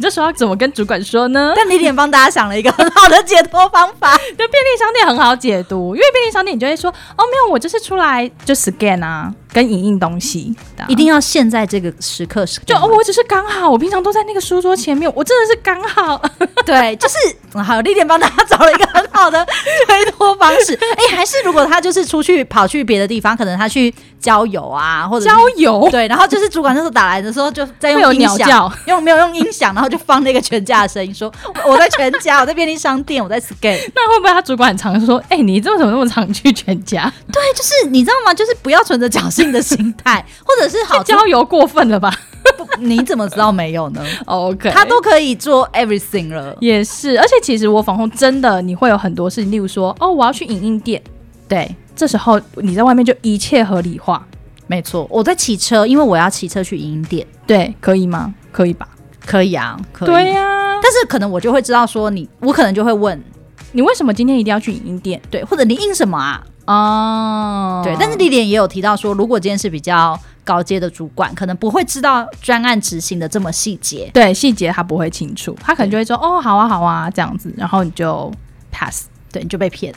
[0.00, 1.52] 这时候要怎么跟主管说呢？
[1.56, 4.16] 但李典帮大家想了一个很好的解脱方法。
[4.16, 10.54] 就便利商店很好解读，因为便利商店你就会说：“哦，没有，我就是出来就 scan 啊，跟影印东西。”
[10.86, 16.22] 一定要现在这个时刻是就哦，我只是刚好，我平常都在那个书桌前面，我真的是刚好。
[16.64, 17.16] 对，就是
[17.60, 19.44] 好，李典帮大家找了一个很好的
[19.88, 20.72] 推脱方式。
[20.74, 28.72] 哎、欸，还是如果他就是出去跑去别的地方，可能他去郊游啊，或者郊游对，然后就是主管那时候打来的时候，就在用音响。
[28.86, 31.32] 用没有用音响，然后就放那个全家的声音，说
[31.66, 33.78] 我在全家，我在便利商店，我在 scan。
[33.94, 37.12] 那会不会他主管很常说，哎、欸，你这怎么那么常去全家？
[37.32, 38.32] 对，就是你知道吗？
[38.34, 42.12] 就是不要存着侥幸的心态，或者是好郊游过分了吧？
[42.56, 47.18] 不，你怎么知道没有呢？OK，他都可以做 everything 了，也是。
[47.18, 51.02] 而且其实我防控真的，你会有很多事情，例如说，哦，我要去影印店，
[51.48, 54.26] 对，这时候你在外面就一切合理化。
[54.66, 58.34] 没错，我在骑车，因为我要骑车去影印店，对，可以吗？
[58.50, 58.88] 可以吧？
[59.24, 60.08] 可以啊，可以。
[60.08, 63.22] 对呀、啊，但是可能我就会知道说你，我可能就会问
[63.70, 65.22] 你为什么今天一定要去影印店？
[65.30, 66.42] 对，或者你印什么啊？
[66.66, 67.96] 哦，对。
[68.00, 74.10] 但是莉莉也有提到说，如果今天是比较高阶的主管，可能不会知道专案执行的这么细节。
[74.12, 78.32] 对，细节他不会清楚，他可能就会说哦，好啊，好啊，这样子，然后你就
[78.72, 79.06] pass。
[79.36, 79.92] 对，你就被骗，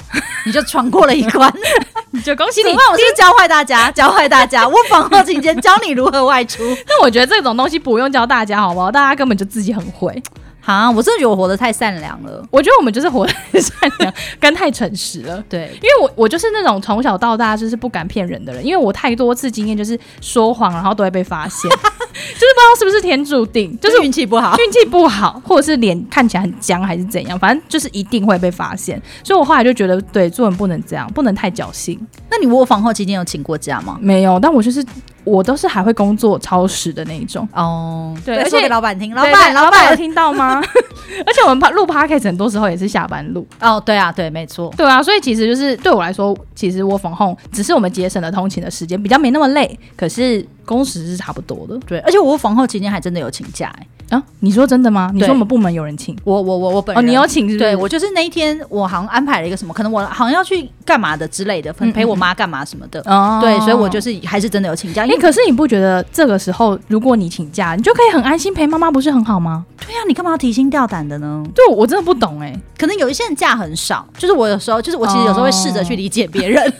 [0.45, 1.49] 你就闯过了一关，
[2.11, 2.73] 你就恭喜你。
[2.73, 4.67] 那我是教坏大家，教坏大家。
[4.67, 8.91] 我访后期间教你如何外出， 那我觉得这种东西不用教大家，好不好？
[8.91, 10.21] 大家根本就自己很会。
[10.69, 12.45] 啊，我真的觉得我活得太善良了。
[12.51, 15.43] 我觉得我们就是活得太善良，跟太诚实了。
[15.49, 29.01] 对，因为我我就是那种从小到大就是不敢骗人的人，因为我太多次经验就是说谎，然后都会被发现， 就是不知道是不是天注定，就是运气不好，运气不好，或者是脸看起来很僵还是怎样，反正就是一定会被发现。
[29.23, 31.99] 所以我后来就觉得，对，做人不能这样，不能太侥幸。
[32.29, 33.97] 那你卧房后期间有请过假吗？
[33.99, 34.85] 没有，但我就是。
[35.29, 40.61] 我都是还会工作超时的那一种哦，对，而且老板听，老板，老板有听到吗？
[41.25, 53.87] 而且我们录 podcast 很多时候也是下班录哦，对啊，对，没错，对啊，所以其实就是对我来说，其实 work from home 只是我们节省了通勤的时间，比较没那么累，可是工时是差不多的，对，而且我 from home 期间还真的有请假哎。
[54.09, 55.11] 啊，你说真的吗？
[55.13, 57.59] 你说我们部门有人请我，我我我本人哦，你有请是不是？
[57.59, 62.99] 对，我就是那一天，我好像安排了一个什么，可能我好像要去干嘛的之类的，陪陪我妈干嘛什么的。
[63.01, 65.03] 哦、嗯嗯，对，所以我就是还是真的有请假。
[65.03, 69.65] 哎、欸、可是你不觉得这个时候如果你请假，你就可以很安心陪妈妈，不是很好吗？
[69.85, 71.43] 对呀、啊，你干嘛要提心吊胆的呢？
[71.53, 72.59] 对，我真的不懂哎、欸。
[72.77, 76.65] 可能有一些人假很少，就是我有时候，就是我其实有时候会试着去理解别人。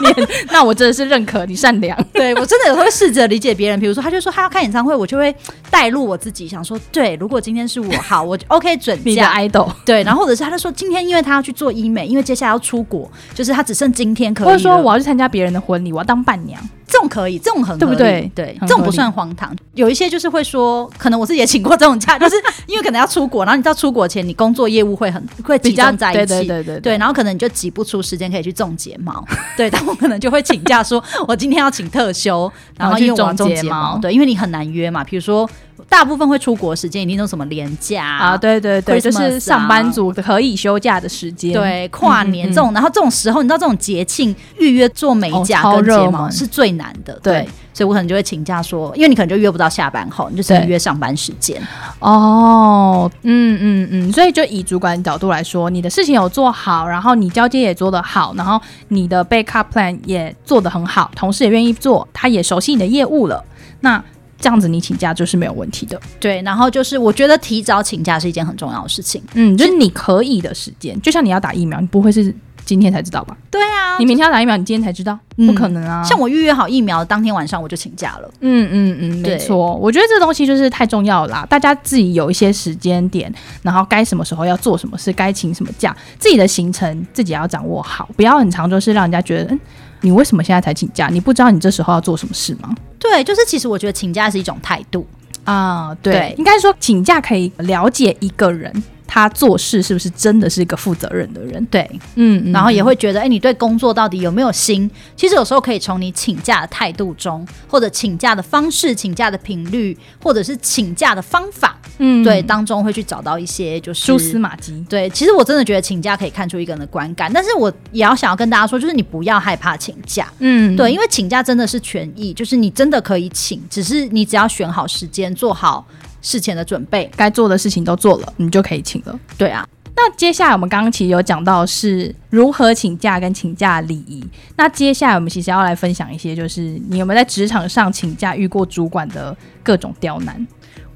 [0.00, 1.96] 你那我真的是认可你善良。
[2.12, 3.80] 对，我真的有时候会试着理解别人。
[3.80, 5.34] 比如说，他就说他要看演唱会，我就会
[5.70, 9.02] 带入我自己，想说，对，如果今天是我，好，我 OK 准假。
[9.10, 9.70] 你的 idol。
[9.84, 14.46] 对，然后或者是他就说，今天因为他要去做医美，因为接下来要出国，就是他只剩今天可以。
[14.46, 16.60] 或者说我要去参加别人的婚礼，我要当伴娘。
[16.88, 18.30] 这种可以，这种很对不对？
[18.32, 19.54] 对，这种不算荒唐。
[19.74, 22.36] 有一些就是会说，可能我自己也请过这种假，就是
[22.68, 29.22] 因为可能要出国，然后你到出国前，你工作业务会很会集中在一起，对对对对，对，然后可能你就挤不出时间可以去种睫毛，
[29.56, 35.48] 对，但我可能就会请假说，我今天要请特休，然后因为我要种睫毛，对，因为你很难约嘛，比如说。
[35.88, 38.36] 大部分会出国时间一定都什么年假啊？
[38.36, 41.52] 对对对，就是上班族可以休假的时间。
[41.52, 47.18] 对，跨年这种，然后这种时候，你知道这种节庆预约做美甲跟睫毛是最难的。
[47.22, 51.60] 对，所以我可能就会请假说，因为你可能就约不到下班后，你就只能约上班时间。
[51.98, 63.44] 哦，嗯嗯嗯，所以就以主管角度来说，你的事情有做好，然后你交接也做得好，然后你的 backup plan 也做得很好，同事也愿意做，他也熟悉你的业务了，
[63.80, 64.02] 那。
[64.38, 66.42] 这样子你请假就是没有问题的，对。
[66.42, 72.34] 然后就是我觉得提早请假是一件很重要的事情，嗯，就是你可以的时间，就像你要打疫苗，你不会是
[72.64, 73.36] 今天才知道吧？
[73.50, 76.02] 对啊，你明天要打疫苗，你今天才知道，不可能啊。
[76.02, 79.74] 像我预约好疫苗当天晚上我就请假了，嗯嗯嗯，没错。
[79.76, 83.32] 我觉得这东西就是太重要了啦，大家自己有一些时间点，
[83.62, 89.60] 然后该什么时候要做什么事，该请什么假，自己的行程自己要掌握好，不要很长就是让人家觉得，嗯。
[90.06, 91.08] 你为什么现在才请假？
[91.08, 92.72] 你不知道你这时候要做什么事吗？
[92.96, 95.04] 对，就是其实我觉得请假是一种态度
[95.42, 95.92] 啊。
[96.00, 98.72] 对，对应该说请假可以了解一个人。
[99.06, 101.64] 他做事是不是真的是一个负责任的人？
[101.66, 104.90] 对，嗯，然后也会觉得，哎、欸，你对工作到底有没有心？
[105.16, 114.84] 其实有时候可以从你请假的态度中，或者请假的方式、请假的频率，或者是请假的方法，嗯，对，当中会去找到一些就是蛛丝马迹。
[114.88, 125.86] 对，其实我真的觉得请假可以看出一个人的观感，但是我也要想要跟大家说，就是你不要害怕请假，嗯，对，因为请假真的是权益，就是你真的可以请，只是你只要选好时间，做好。
[126.26, 129.16] 事前的准备，该做的事情都做了，你就可以请了。
[129.38, 129.64] 对啊，
[129.94, 134.26] 那接下来我们刚刚其实有讲到是如何请假跟请假礼仪。
[134.56, 140.44] 那接下来我们其实要来分享一些，就是你有没有在职场上请假遇过主管的各种刁难？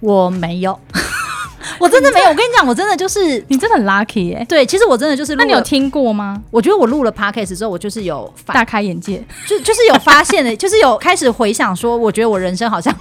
[0.01, 0.77] 我没有，
[1.79, 2.29] 我真的没有。
[2.29, 4.45] 我跟你讲，我真的就是你真的很 lucky 哎、欸。
[4.47, 6.43] 对，其实我真的就是，那你有听过吗？
[6.51, 12.93] 我觉得我录了 podcast 之后，我就是有大开眼界，就就是有发现的， 就是有开始回想说，我觉得我人生好像。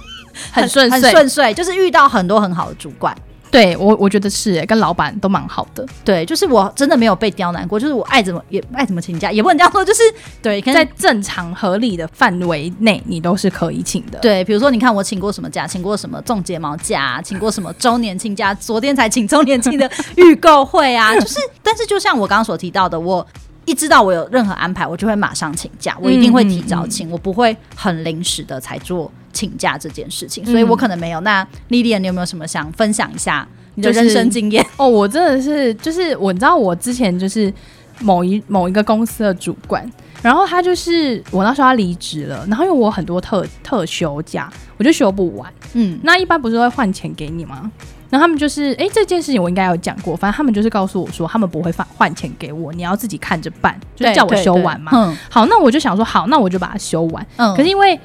[0.52, 3.16] 很顺，很顺遂，就是遇到很多很好的主管。
[3.50, 5.84] 对我，我觉得是、欸，跟老板都蛮好的。
[6.04, 10.02] 对，就是我真的没有被刁难过，就是我爱怎么也爱怎么请假，也不能这样说，就是
[10.40, 14.20] 对，在正常合理的范围内，你都是可以请的。
[14.20, 23.26] 对，比如说你看我请过什么假，请过什么种睫毛假，请过什么周年庆假，昨天才请周年庆的 预购会啊，就是，但是就像我刚刚所提到的，我。
[23.66, 31.20] 一知道我有任何安排，我就会马上请假，我一定会提早请，嗯嗯嗯，我不会很临时的才做请假这件事情，所以我可能没有。
[31.20, 34.62] 那 Lilian，你有没有什么想分享一下你的人生经验？
[34.62, 37.52] 就是，哦，我真的是，就是我你知道，我之前就是
[38.00, 39.88] 某一某一个公司的主管，
[40.22, 45.52] 然后他就是我那时候他离职了，然后因为我很多特特休假，我就休不完。
[45.74, 47.70] 嗯，那一般不是会换钱给你吗？
[48.08, 50.16] 然后他们就是，哎，这件事情我应该有讲过。
[50.16, 54.90] 反正他们就是告诉我说，他们不会换换钱给我，你要自己看着办，就是叫我修完嘛。
[54.92, 57.24] 嗯，好，那我就想说，好，那我就把它修完。
[57.36, 57.96] 嗯，可是因为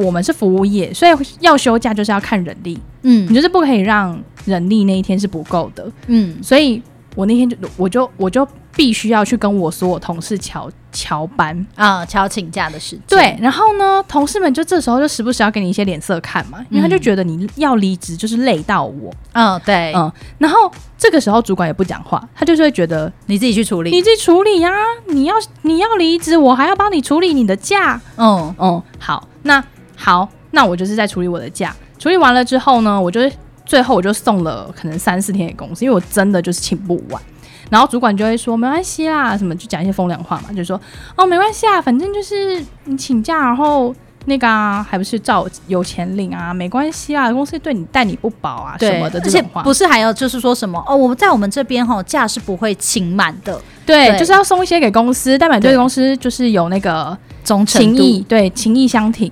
[0.00, 2.78] 我们是服务业，所以要休假就是要看人力。
[3.02, 5.90] 嗯，你就是不可以让人力那一天是不够的。
[6.06, 6.82] 嗯，所以。
[7.16, 8.46] 我那天就我就我就
[8.76, 13.02] 必须要去跟我所有同事乔乔班啊，乔请假的时间。
[13.08, 19.12] 对，然后呢，同事们就这时候就时不时要给你一些脸色看嘛，因为他就觉得你要离职就是累到我。
[19.32, 20.10] 嗯，对，嗯。
[20.38, 24.84] 然后这个时候主管也不讲话，他就是会觉得你自己去处理，你自己处理呀、啊。
[25.08, 28.00] 你要你要离职，我还要帮你处理你的假。
[28.16, 29.62] 嗯嗯，好，那
[30.00, 31.76] 好，那我就是在处理我的假。
[31.98, 33.20] 处理完了之后呢，我就。
[33.66, 37.22] 最后我就送了可能三四天给公司，因为我真的就是请不完。
[37.68, 40.80] 然后主管就会说没关系啦，什么就讲一些风凉话嘛，就说
[41.14, 43.94] 哦没关系啊，反正就是你请假，然后
[44.24, 49.62] 那个啊还不是照有钱领啊，没关系啊，公司对你待你不薄啊什么的这种话。
[49.62, 59.30] 不是还有就是说什么哦，我们在我们这边哈假是不会请满的，对，对，就是要送一些给公司，代表对公司就是有那个忠诚情谊，对情谊相挺。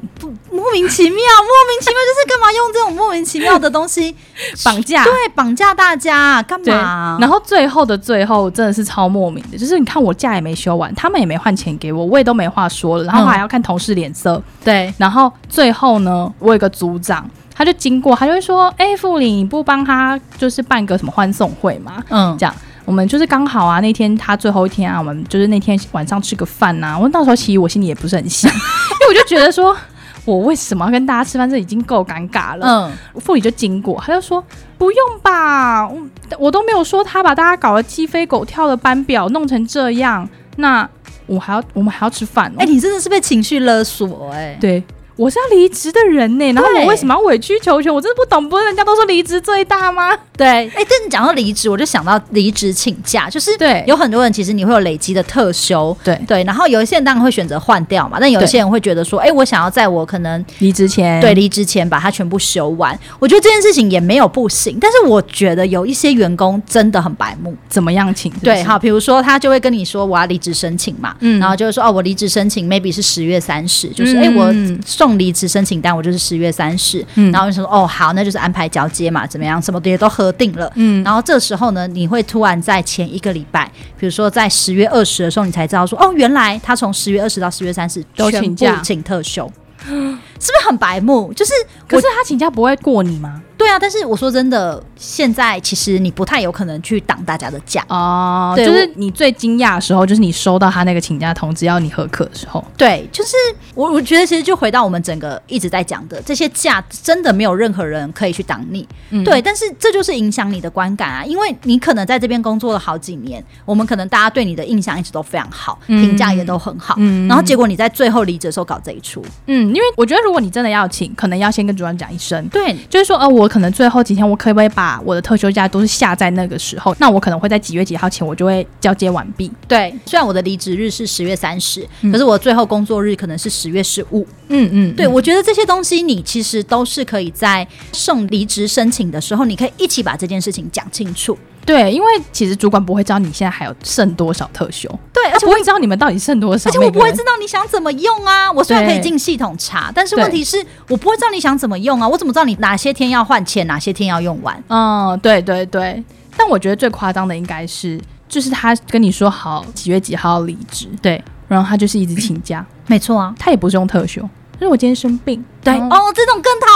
[0.51, 4.15] 莫名其妙， 莫名其妙，就是干嘛用这种莫名其妙的东西
[4.65, 5.05] 绑架？
[5.05, 7.17] 对，绑架大家干嘛？
[7.21, 14.43] 然后最后的最后，真的是超莫名的，就是你看我假也没休完，他们也没换钱给我，我也都没话说了，然后还要看同事脸色。
[14.65, 22.55] 对，然后最后呢，我有个组长，他就经过，他就会说：“哎，副理，你不帮他就是办个什么欢送会吗？”嗯，这样。
[22.89, 26.99] 我们就是刚好啊，那天他最后一天啊，我们就是那天晚上吃个饭呐、啊。
[26.99, 29.77] 我到时候其实我心里也不是很想， 因为我就觉得说，
[30.25, 31.49] 我为什么要跟大家吃饭？
[31.49, 32.67] 这已经够尴尬了。
[32.67, 34.43] 嗯，副理就经过，他就说
[34.79, 36.01] 不用吧，我
[36.39, 40.27] 我都没有说他把大家搞得鸡飞狗跳的班表弄成这样，
[40.57, 40.89] 那
[41.27, 42.55] 我还要我们还要吃饭、哦？
[42.59, 44.83] 哎、欸，你真的是被情绪勒索哎、欸，对。
[45.19, 47.93] 我是要离职的人呢、欸，然后我为什么要委曲求全？
[47.93, 50.17] 我真的不懂，不是人家都说离职最大吗？
[50.37, 56.17] 对，哎、欸，但你讲到离职，我就想到离职请假，就是对，有很多人其实你会有累积的特休，对。
[56.29, 62.97] 对，然后有一些人当然会选择换掉嘛，但有一些人会觉得说，哎、欸，我想要在我可能离职前，对，离职前把它全部休完。
[63.19, 68.31] 我觉得这件事情也没有不行，但是我觉得有一些员工真的很白目，怎么样请？
[68.41, 74.55] 对，好，比如说他就会跟你说我要离职申请嘛，嗯，然后就会说哦，我离职申请 maybe 是十月三十，就是哎、我
[74.87, 75.97] 送离职申请单。
[75.97, 89.51] 我就是十月三十，嗯，然后就说哦好，那就是安排交接嘛，怎么样，什么的也都核定了，嗯，然后这时候呢，你会突然在前一个礼拜，比如说在十月二十的时候，你才知道说哦，原来他从十月二十到十月三十都请假，请特休，
[90.41, 91.33] 是不是很白目？
[91.33, 91.53] 就是，
[91.87, 93.43] 可是他请假不会过你吗？
[93.57, 98.53] 对啊，但是我说真的，现在其实你不太有可能去挡大家的假哦。
[98.55, 102.65] 对，就是你最惊讶的时候，就是你收到他那个请假通知要你合课的时候。
[102.77, 103.33] 对，就是
[103.75, 108.87] 我我觉得其实就回到我们整个一直在讲的这些假，真的没有任何人可以去挡你。
[109.11, 109.25] 嗯。
[109.25, 116.95] 对，但是这就是影响你的观感啊，因为你可能在这边工作了好几年，我们可能大家对你的印象一直都非常好，评价也都很好。
[116.99, 117.27] 嗯。
[117.27, 119.21] 然后结果你在最后离职的时候搞这一出。
[119.47, 122.47] 嗯，因为我觉得如果你真的要请，可能要先跟主管讲一声。
[122.51, 123.49] 对，就是说，呃，我。
[123.49, 126.95] 可能最后几天，我可不可以把我的特休假都是下在那个时候？
[127.01, 129.51] 那我可能会在几月几号前，我就会交接完毕。
[129.67, 134.27] 对，虽然我的离职日是十月三十，嗯，可是我最后工作日可能是十月十五。
[134.49, 141.39] 嗯嗯，对，我觉得这些东西你其实都是可以在送离职申请的时候，你可以一起把这件事情讲清楚。
[141.65, 148.51] 对，因为其实主管不会知道你现在还有剩多少特休，对，而且不会知道你们到底剩多少，而且我不会知道你想怎么用啊。
[148.51, 152.09] 我虽然可以进系统查，但是问题是我不会知道你想怎么用啊。
[152.09, 154.63] 我怎么知道你哪些天要换钱，哪些天要用完？
[154.69, 156.03] 嗯，对对对。
[156.37, 166.67] 但我觉得最夸张的应该是，就是他跟你说好几月几号离职，对，然后他就是一直请假， 没错啊，他也不是用特休，因为我今天生病，对哦，这种更讨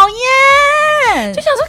[1.17, 1.67] 厌，就想说。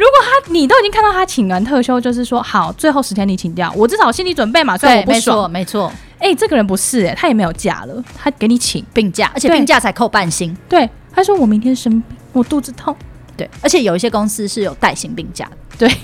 [0.00, 4.74] 如果他你都已经看到他请完特休，就是说好，最后十天你请掉，我至少心理准备嘛。
[4.74, 5.92] 所以我不爽，没错，没错。
[6.18, 10.56] 哎、欸，这个人不是哎、欸，他也没有假了，他给你请病假，而且病假才扣半薪。
[10.70, 12.96] 对，他说我明天生病，我肚子痛。
[13.36, 15.56] 对，而且有一些公司是有带薪病假的。
[15.86, 15.94] 对，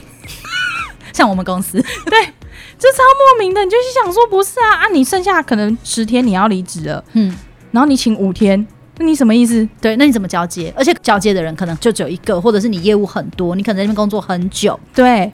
[1.15, 2.21] 像我们公司， 对，
[2.79, 3.65] 这超莫名的。
[3.65, 7.35] 你就是想说不是啊啊，你剩下可能十天你要离职了，嗯，
[7.71, 8.67] 然后你请五天。
[8.99, 9.69] 那你什么意思？
[9.81, 10.73] 对，那你怎么交接？
[10.77, 14.79] 而且交接的人可能就只有一个，或者是你业务很多，你可能在那边工作很久。
[14.95, 15.31] 对。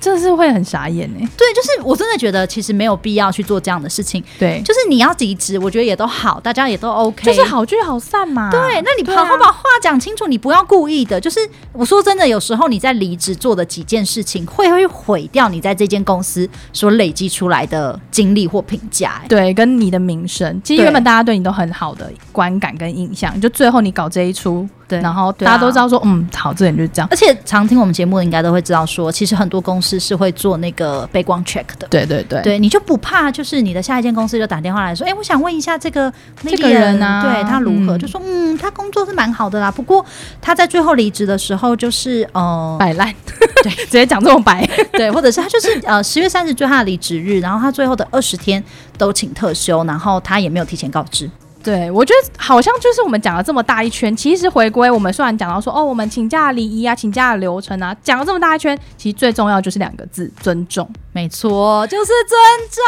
[0.00, 1.28] 真的是会很傻眼呢。
[1.36, 4.22] 对，就是我真的觉得其实没有必要去做这样的事情。
[4.38, 8.50] 对，就是你要离职，我觉得也都好，大家也都 OK，就是好聚好散嘛。
[8.50, 11.20] 对，那你好好把话讲清楚，你不要故意的。
[11.20, 11.40] 就是
[11.72, 19.20] 我说真的，有时候你在离职做的几件事情，会会毁掉你在这间公司所累积出来的经历或评价。
[19.28, 24.68] 对，跟你的名声，其实原本大家对你都很好的观感跟印象，就最后你搞这一出。
[24.88, 27.08] 对，然后大家都知道说，嗯，好，这点就是这样。
[27.10, 31.86] 而且常听我们节目的应该都会知道说，其实很多公司是会做那个背光 check 的。
[31.88, 36.12] 对对对，对，你就不怕，就是你的下一间公司就打电话来说，哎，我想问一下这个
[36.42, 37.98] 那个人啊，对他如何？
[37.98, 40.04] 就说，嗯，他工作是蛮好的啦，不过
[40.40, 43.12] 他在最后离职的时候就是呃摆烂，
[43.62, 48.62] 对，直接讲这种白， 对，或者是他就是呃十月三十最后他的离职日，然后他最后的二十天
[48.96, 51.28] 都请特休，然后他也没有提前告知。
[51.62, 60.88] 对，我觉得好像就是我们讲了这么大一圈，其实回归我们虽然讲到说哦，我们请假礼仪啊，请假的流程啊，讲了这么大一圈，其实最重要就是两个字：尊重。
[61.12, 62.38] 没错，就是尊
[62.70, 62.80] 重。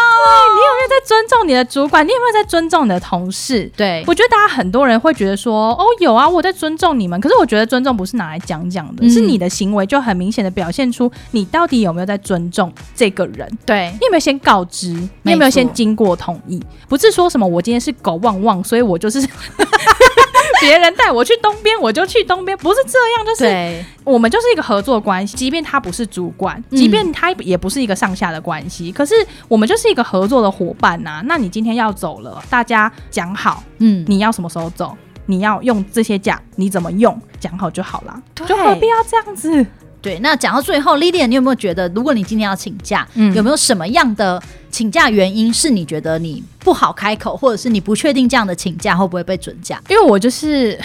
[0.55, 2.07] 你有没有在尊重你的主管？
[2.07, 3.69] 你有没有在尊重你的同事？
[3.77, 7.21] 对，我觉得大家很多人会觉得说哦，有啊，我在尊重你们。
[7.21, 13.51] 可是我觉得尊重不是拿来讲讲的，嗯、是你的行为就很明显的表现出你到底有没有在尊重这个人。
[13.67, 14.93] 对，你有没有先告知？
[15.23, 16.63] 你有没有先经过同意？
[16.89, 18.60] 不是说什么我今天是狗旺旺。
[18.63, 19.21] 所以我就是
[20.61, 25.37] 别人带我去东边，我就去东边，不是这样，就是我们就是一个合作关系。
[25.37, 29.15] 即便他不是主管，即便他也不是一个上下的关系，可是
[29.49, 31.23] 我们就是一个合作的伙伴呐。
[31.25, 34.97] 那你今天要走了，大家讲好，嗯，你要什么时候走？
[35.27, 37.17] 你要用这些假，你怎么用？
[37.39, 39.65] 讲好就好了，就何必要这样子？
[40.03, 49.81] 对，那讲到最后，Lilian，你有没有觉得，如果你今天要请假，嗯，有没有什么样的请假原因是你觉得你不好开口，或者是你不确定这样的请假会不会被准假？
[49.89, 50.79] 因为我就是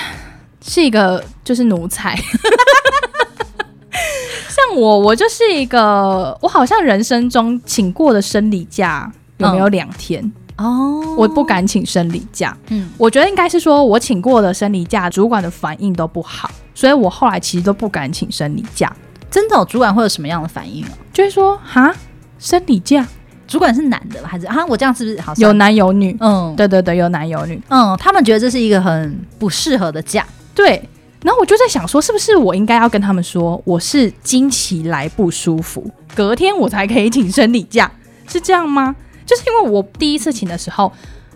[0.61, 2.15] 是一个就是奴才，
[4.49, 10.23] 像 像我，我就是一个，我好像人生中请过的生理假有没有两天？
[10.23, 12.57] 嗯哦，我不敢请生理假。
[12.69, 18.89] 嗯，我觉得应该是说我请过的生理假，主管的反应都不好，所以我后来其实都不敢请生理假。
[19.35, 20.89] 真的，主管会有什么样的反应啊？
[21.11, 21.93] 就会说，哈，
[22.39, 23.05] 生理假，
[23.45, 24.65] 主管是男的还是啊？
[24.65, 26.15] 我这样是不是好像有男有女？
[26.21, 27.61] 嗯，对对对，有男有女。
[27.67, 30.25] 嗯，他们觉得这是一个很不适合的假。
[30.53, 30.81] 对，
[31.21, 37.91] 然后我就在想说，是不是我应该要跟他们说，我是经期来不舒服，隔天我才可以请生理假，
[38.29, 38.95] 是这样吗？
[39.25, 40.89] 就是因为我第一次请的时候，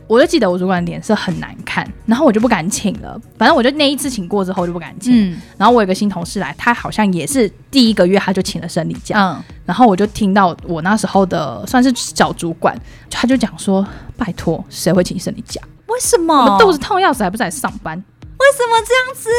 [0.09, 3.15] 我就记得我主管脸色很难看，然后我就不敢请了。
[3.37, 5.13] 反正我就那一次请过之后就不敢请。
[5.13, 9.15] 嗯，然后我有个新同事来，他好像也是第一个月他就请了生理假。
[9.21, 12.75] 嗯，然后我就听到我那时候的算是小主管，
[13.11, 13.85] 他就讲说
[14.17, 15.61] ：“拜托，谁会请生理假？
[15.85, 16.33] 为什么？
[16.33, 17.95] 我肚子痛要死还不来上班？
[17.95, 19.29] 为什么这样子？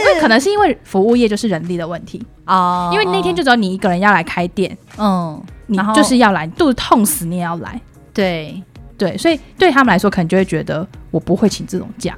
[0.00, 2.90] 因为可能是因为服务业就是人力的问题哦。
[2.92, 7.80] 因为那天就只有你一个人要来开店，嗯，你就是要来，肚子痛死你也要来。”
[8.12, 8.60] 对
[8.98, 12.16] 对，所以对他们来说，可能就会觉得我不会请这种假，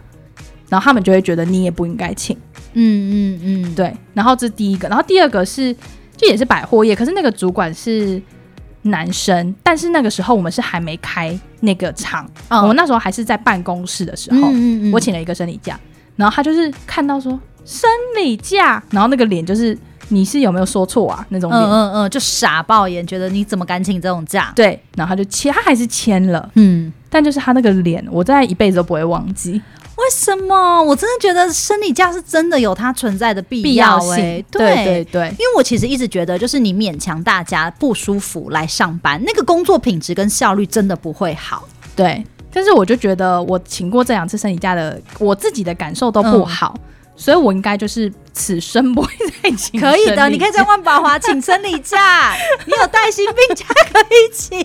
[0.68, 2.36] 然后他们就会觉得你也不应该请。
[2.74, 3.92] 嗯嗯嗯，对。
[4.14, 5.74] 然后这是第一个，然后第二个是，
[6.16, 8.20] 这也是百货业，可是那个主管是
[8.82, 15.78] 男生，但是那个时候我们是还没开那个厂，嗯、我们那时候还是在办公室的时候，嗯嗯嗯，我请了一个生理假，
[16.16, 19.76] 然后他就是看到说生理假，然后那个脸就是。
[20.08, 21.24] 你是有没有说错啊？
[21.28, 24.52] 那种嗯嗯嗯，就傻爆眼，觉得你怎么敢请这种假？
[24.56, 29.60] 对，然后他就签，他还是签了，嗯，但就是他那个脸，我在一辈子都不会忘记。
[29.98, 30.80] 为什么？
[30.82, 34.14] 我真的觉得生理假是真的有它存在的必要性。
[34.14, 41.66] 对对对，对，因为我其实一直觉得，就是你勉强大家不舒服来上班，那个工作品质跟效率真的不会好。
[41.96, 46.74] 对，但是我就觉得我请过这两次生理假的，我自己的感受都不好。
[46.76, 46.84] 嗯
[47.18, 49.08] 所以我应该就是此生不会
[49.42, 49.80] 再请。
[49.80, 52.32] 可以的，你可以在万宝华请生理假，
[52.64, 54.58] 你有带薪病假可以请。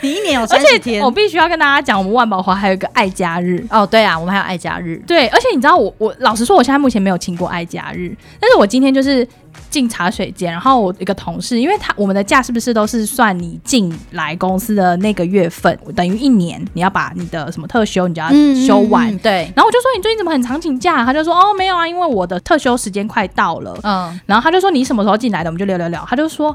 [0.00, 1.02] 你一年有三十天。
[1.04, 3.62] 我必须要跟大家讲，我们万宝华还有一个爱家日。
[3.68, 4.96] 哦，对啊，我们还有爱家日。
[5.06, 9.28] 对，而且你知道我，我老实说，我现在目前没有请过爱家日，但是我今天就是。
[9.70, 18.28] 进茶水间，然后我一个同事，因为他我们的假是不是都是算你进来公司的那个月份，等于一年，你要把你的什么特休，你就要
[18.66, 19.08] 休完。
[19.10, 19.32] 嗯嗯、对。
[19.54, 21.04] 然后我就说，你最近怎么很常请假？
[21.04, 23.78] 他就说哦，没有啊，因为我的特休时间快到了。
[23.84, 24.20] 嗯。
[24.26, 25.50] 然后他就说，你什么时候进来的？
[25.50, 26.04] 我们就聊聊聊。
[26.08, 26.50] 他就说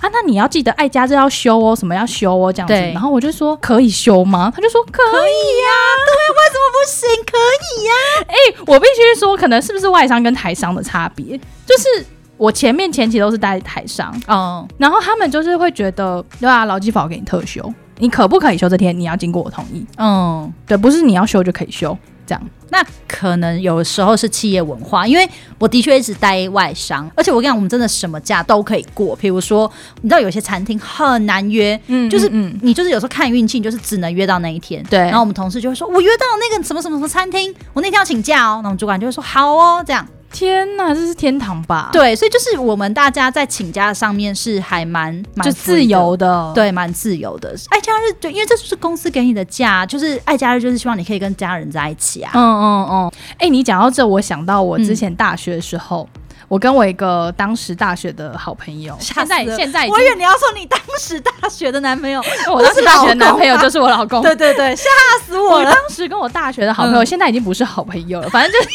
[0.00, 2.74] 啊，那你要记得爱家这要休哦，什么要休哦这样子。
[2.74, 4.50] 然后我就说可以休吗？
[4.54, 5.92] 他就说可以呀、啊。
[6.06, 7.24] 对，为什么不行？
[7.26, 8.24] 可以呀、啊。
[8.28, 11.38] 哎、欸，我必须说，可能是不是外商跟台商的差别？
[11.66, 12.06] 就是。
[12.36, 18.98] 我前面前期都是待在台上，嗯，然后他们就是会觉得，对啊，劳基法给你特休，你可不可以休这天？
[18.98, 22.42] 你要经过我同意，嗯，对，不是你要休就可以休，这样。
[22.70, 25.28] 那可能有时候是企业文化，因为
[25.60, 29.14] 我的确一直待外商，而且我跟你讲，我们真的什么假都可以过。
[29.14, 29.70] 比如说，
[30.02, 32.28] 你知道有些餐厅很难约，嗯，就是
[32.62, 34.82] 你就是有时候看运气，就是只能约到那一天。
[34.90, 38.58] 对，然后我们同事就会说，我约到那个什么什么什么餐厅，我那天要请假哦。
[38.64, 40.04] 那我们主管就会说，好哦，这样。
[40.34, 41.90] 天呐，这是天堂吧？
[41.92, 47.54] 对，所以就是我们大家在请假上面是还蛮蛮就自由的，对，蛮自由的。
[47.70, 52.32] 爱家日，就，因为这就是公司给你的假，就是爱家日，就是希望你可以跟家人在一起啊。
[52.34, 53.12] 嗯嗯嗯。
[53.34, 62.20] 哎、欸，你讲到这，我想到我之前大学的时候，嗯、我跟我一个当时大学的好朋友，现在现在我以为你要说你当时大学的男朋友，
[62.52, 64.20] 我当时大学的男朋友就是我老公。
[64.20, 64.84] 对对对，吓
[65.24, 65.70] 死我了！
[65.70, 68.68] 我当时跟我大学的好朋友，现在已经不是好朋友了，反正就是。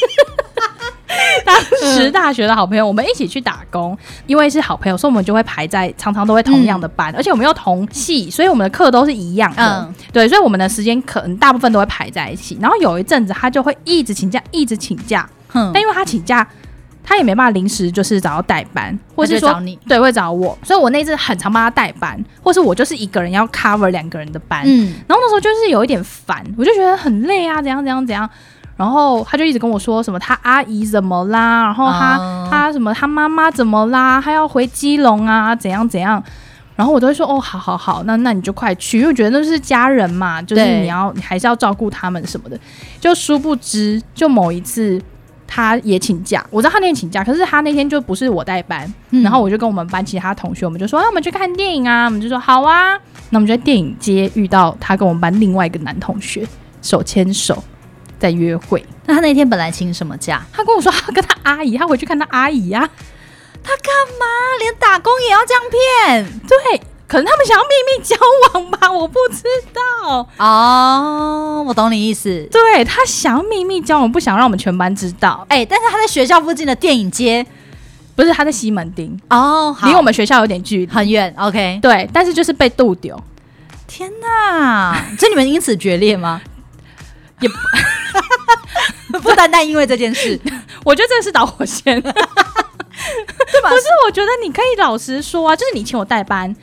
[1.44, 1.56] 当
[1.94, 3.98] 时大学的好朋友，我们一起去打工，
[4.28, 9.94] 因为是好朋友，所以我们就会排在常常都会同样的班，而且我们又同系，所以我们的课都是一样的。
[10.14, 12.58] 对，所以我们的时间可能大部分都会排在一起。
[12.62, 15.28] 然后有一阵子，他就会一直请假，一直请假。
[15.52, 16.48] 但因为他请假，
[17.04, 20.56] 他也没办法临时就是找到代班，或是说找你，对，会找我。
[20.64, 24.62] 所以我那次很常帮他代班，或是我就是一个人要 cover 两个人的班。
[24.64, 28.30] 嗯，然后那时候就是有一点烦，我就觉得很累啊，怎样怎样怎样。
[28.80, 36.24] 然后他就一直跟我说什么他阿姨怎么啦，然后他、嗯、他什么他妈妈怎么啦，他要回基隆啊，怎样怎样。
[36.78, 42.58] 然后我都会说哦，好好好，那那你就快去，因为我觉得那是家人嘛，就是你要你还是要照顾他们什么的。
[43.02, 44.98] 就殊不知，就某一次
[45.46, 52.98] 他也请假，我知道他那天请假，可是他那天就不是我代班，嗯、然后我就跟我们班其他同学，我们就说，那我们去看电影啊，我们就说好啊，
[53.32, 56.48] 那我们就在电影街遇到他跟我们班另外一个男同学
[56.82, 57.62] 手牵手。
[58.20, 60.46] 在约会，那他那天本来请什么假？
[60.52, 62.90] 他跟我说 他跟他阿姨，他回去看他阿姨呀、啊。
[63.64, 64.26] 他干嘛？
[64.60, 66.40] 连打工也要这样骗？
[66.48, 68.16] 对，可能他们想要秘密交
[68.54, 69.44] 往吧，我不知
[69.74, 70.30] 道。
[70.38, 72.48] 哦，我懂你意思。
[72.52, 75.46] 对，他想要秘密交往，不想让我们全班知道。
[75.50, 77.46] 哎、欸，但是他在学校附近的电影街。
[78.16, 81.34] 不是他在西门町哦，离我们学校有点距离，很远。
[81.38, 83.18] OK，对，但是就是被杜丢。
[83.88, 85.06] 天哪！
[85.18, 86.42] 这你们因此决裂吗？
[87.40, 87.50] 也
[89.12, 90.40] 不， 不单单因为这件事，
[90.84, 93.70] 我觉得这个是导火线， 对吧？
[93.70, 96.56] 不是，我觉得你可以老实说啊，就是你请我代班。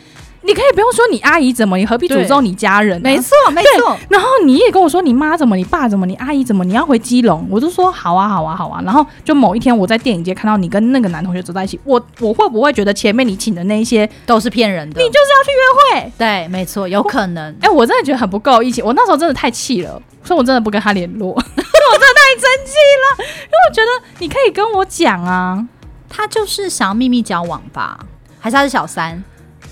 [0.46, 3.00] 你可以不用说你阿姨怎么，你何必诅咒你家人？
[3.02, 3.96] 没错，没错。
[4.08, 8.80] 然后你也跟我说你妈怎么，你爸怎么，你阿姨怎么，你要回基隆，我就说好啊，好啊，好啊。
[8.84, 15.02] 然后就某一天我在电影街看到你跟那个男同学走在一起，我我会不会觉得前面你请的那些都是骗人的？
[15.02, 16.12] 你就是要去约会？
[16.16, 17.52] 对，没错，有可能。
[17.60, 18.80] 哎、欸，我真的觉得很不够义气。
[18.80, 21.30] 我那时候真的太气了，所以我真的不跟他联络。
[21.34, 22.72] 我真的太生气
[23.02, 23.88] 了，因为我觉得
[24.20, 25.66] 你可以跟我讲啊，
[26.08, 27.98] 他就是想要秘密交往吧？
[28.38, 29.22] 还是他是小三？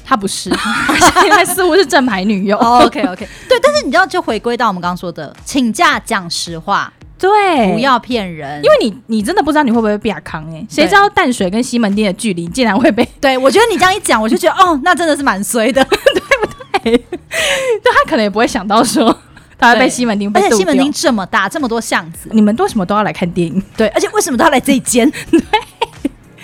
[0.05, 2.57] 他不是，他似乎是正牌女友。
[2.59, 13.09] oh, OK OK，对，但是你知道，就回归到我们刚刚说的，请假讲实话，对，不要骗人，因为你你真的不知道你会不会被扛哎，谁知道淡水跟西门町的距离竟然会被？
[13.20, 15.98] 对，我觉得你这样一讲，我就觉得哦，那真的是蛮衰的， 对
[16.40, 16.46] 不
[16.82, 16.96] 对？
[16.98, 19.16] 就他可能也不会想到说
[19.57, 23.62] 他会被西门町，而且西门町这么大，这么多巷子，你们为什么都要来看电影？
[23.76, 25.11] 对，而且为什么都要来这一间？
[25.30, 25.40] 对。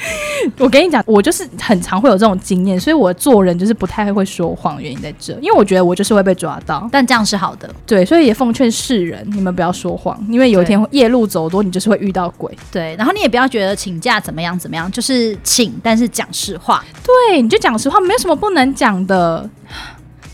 [0.59, 19.49] 我跟你讲，我就是很常会有这种经验，所以我做人就是不太会说谎，原因在这，因为我觉得我就是会被抓到，但这样是好的，对，所以也奉劝世人，你们不要说谎，因为有一天夜路走多，你就是会遇到鬼，对，然后你也不要觉得请假怎么样怎么样，就是请，但是讲实话，对，你就讲实话，没有什么不能讲的。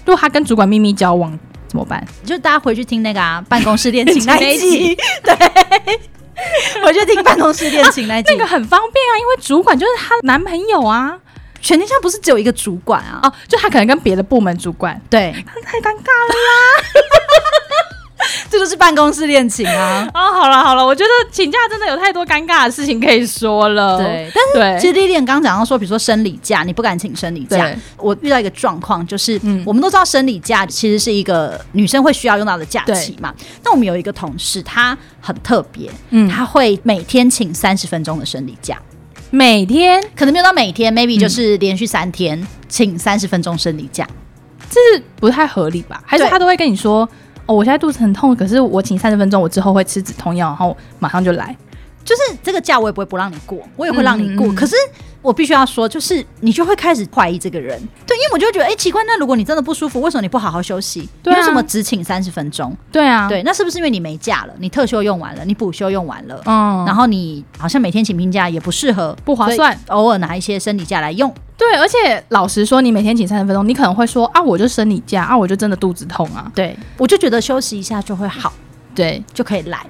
[0.04, 1.36] 如果他跟主管秘密交往
[1.66, 2.06] 怎么办？
[2.24, 4.94] 就大家回去听那个啊，办公室恋情那一集，
[5.24, 5.34] 对。
[6.84, 11.18] 我就听办公室恋情那集，那个很方便啊，因为主管就是她男朋友啊。
[11.58, 13.18] 全天下不是只有一个主管啊？
[13.24, 15.00] 哦，就他可能跟别的部门主管。
[15.10, 15.32] 对，
[15.64, 16.70] 太尴尬了啦。
[18.50, 20.08] 这就是办公室恋情啊！
[20.14, 23.98] 哦，好了好了，我觉得请假真的有太多尴尬的事情可以说了。
[23.98, 27.74] 对，但是其实莉莉安刚刚讲到说，比如说生理假，你不敢请生理假。
[27.96, 33.34] 我遇到一个状况，就是、嗯、我们都知道生理假其实是一个女生会需要用到的假期嘛。
[33.64, 38.78] 那我们有一个同事，她很特别，嗯，她会每天请三十分钟的生理假，
[39.30, 44.06] 每天可能没有到每天，maybe 就是连续三天、嗯、请三十分钟生理假，
[44.70, 46.02] 这是不太合理吧？
[46.06, 47.08] 还是他都会跟你说？
[47.46, 51.56] 哦，我现在肚子很痛，可是我请三十分钟，我之后会吃止痛药，然后马上就来。
[52.04, 54.46] 就是这个假我也不会不让你过，我也会让你过。
[54.46, 54.76] 嗯嗯，可是
[55.26, 57.76] 我必须要说，就是你就会开始怀疑这个人。
[58.06, 61.08] 对，因为我就觉得，哎、欸，奇怪，那如果你真的不舒服，为什么你不好好休息？
[61.20, 62.72] 对啊、为什么只请三十分钟？
[62.92, 64.54] 对啊，对，那是不是因为你没假了？
[64.60, 71.34] 你特休用完了，你补休用完了，嗯，然后你好像每天请病假也不适合，不划算，偶尔拿一些生理假来用。
[71.58, 76.48] 对，而且老实说，你每天请三十分钟，你可能会说啊，我就生理假啊，我就真的肚子痛啊。
[76.54, 78.52] 对，我就觉得休息一下就会好，
[78.94, 79.84] 对，就可以来。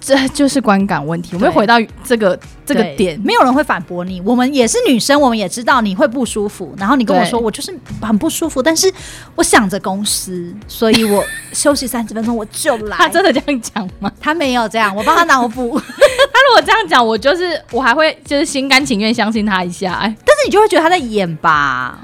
[0.00, 1.30] 这就是观感问题。
[1.34, 1.74] 我们回到
[2.04, 4.20] 这个这个点，没有人会反驳你。
[4.20, 6.72] 我们也是女生，我们也知道你会不舒服。
[6.78, 8.92] 然后你跟我说，我就是很不舒服，但是
[9.34, 12.96] 我想着公司，所以我 休息三十分钟我就来。
[12.96, 14.10] 他真的这样讲吗？
[14.20, 15.78] 他没有这样，我帮他脑补。
[15.78, 19.94] 他如果这样讲，我就是我还会就是心甘情愿相信他一下。
[19.94, 21.98] 哎，但是你就会觉得他在演吧。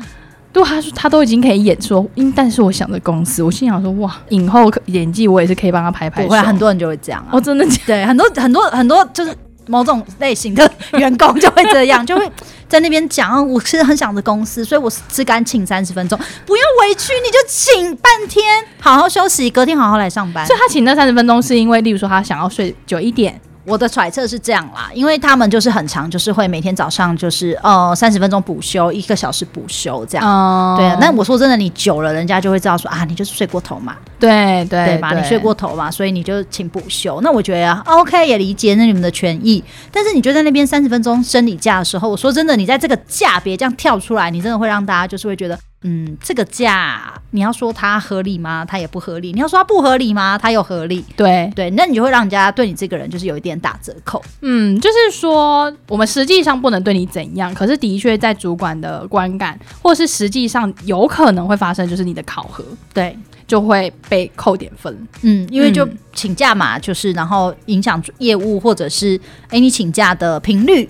[0.55, 6.25] 对，他说他都已经可以演说，因但是我想着公司，我心想说哇，影后演技我也是可以帮他拍拍。
[6.29, 9.37] 会很多人就会这样啊，哦，真的对，很多很多很多就是
[9.67, 12.31] 某种类型的员工就会这样，就会
[12.69, 18.45] 在那边讲，我其实很想着公司，所以我只敢请三十分钟，不要委屈，你就请半天，
[18.79, 20.47] 好好休息，隔天好好来上班。
[20.47, 23.41] 所以他请那三十分钟是因为，例如说他想要睡久一点。
[23.65, 30.29] 我的揣测是这样啦，因为他们就是很长，就是会每天早上就是呃三十分钟补休，一个小时补休这样。
[30.29, 30.97] 哦，对啊。
[31.01, 33.97] 那我说真的，你久了，人家就会知道说啊，你就是睡过头嘛。
[34.19, 35.13] 对对对吧？
[35.13, 37.21] 你睡过头嘛，所以你就请补休。
[37.23, 45.59] 那我觉得 OK 也理解那你们的权益，但是你觉得在那边三十分钟生理假的时候，我说真的，你在这个价别这样跳出来，你真的会让大家就是会觉得。
[45.87, 48.65] 嗯，这个价你要说它合理吗？
[48.65, 49.33] 它也不合理。
[49.33, 50.39] 你要说它不合理吗？
[50.39, 51.05] 它又合理。
[51.15, 54.23] 对对，那你就会让人家对你这个人就是有一点打折扣。
[54.41, 62.65] 嗯，就是说我们实际上不能对你怎样，可是的确在主管的观感，或是实际上有可能会发生，就是你的考核，
[62.95, 63.15] 对，
[63.47, 65.09] 就会被扣点分。
[65.21, 69.21] 嗯，因为就请假嘛，就是然后影响业务，或者是
[69.51, 70.89] 哎你请假的频率。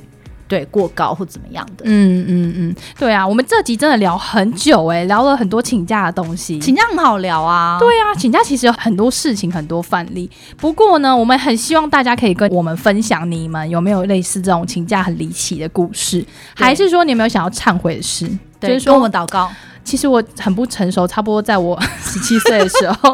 [0.54, 10.30] 对，过高或怎么样的，嗯嗯嗯，对啊，我们这集真的聊很久哎、欸，聊了很多请假的东西，请假很好聊啊，对啊，请假其实有很多事情，很多范例。
[10.56, 16.24] 不过呢，我们很希望大家可以跟我们分享，你们有没有类似这种请假很离奇的故事，
[16.54, 18.30] 还是说你有没有想要忏悔的事？
[18.60, 19.50] 对，就是说跟我们祷告。
[19.82, 23.12] 其实我很不成熟，差不多在我 十七岁的时候。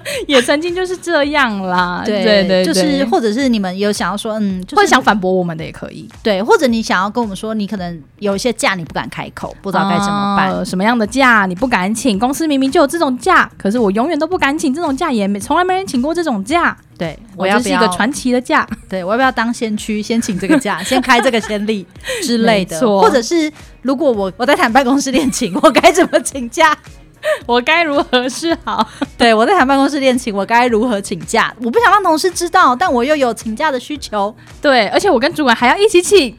[0.26, 2.02] 也曾经就是这样啦。
[2.06, 6.08] 对对对，就是或者是你们有想要说，嗯，就是、或者想反驳我们的也可以。
[6.22, 12.18] 对，或者你想要跟我们说，你可能有一些假你不敢开口，不知道该怎么办、呃，什么样的假你不敢请？
[12.18, 16.76] 公司明明就有这种假，可是我永远都不敢请这种假，也没从来没人请过这种假。
[16.98, 21.84] 对，我要是一个传奇的假， 对，我要不要当先驱，先请这个假，先开这个先例
[22.22, 22.78] 之类的？
[22.80, 26.76] 或者是如果我我在谈办公室恋情，我该怎么请假？
[27.46, 28.86] 我该如何是好？
[29.16, 31.54] 对，我在谈办公室恋情，我该如何请假？
[31.62, 34.34] 我不想让同事知道，但我又有请假的需求。
[34.60, 36.36] 对，而且我跟主管还要一起请。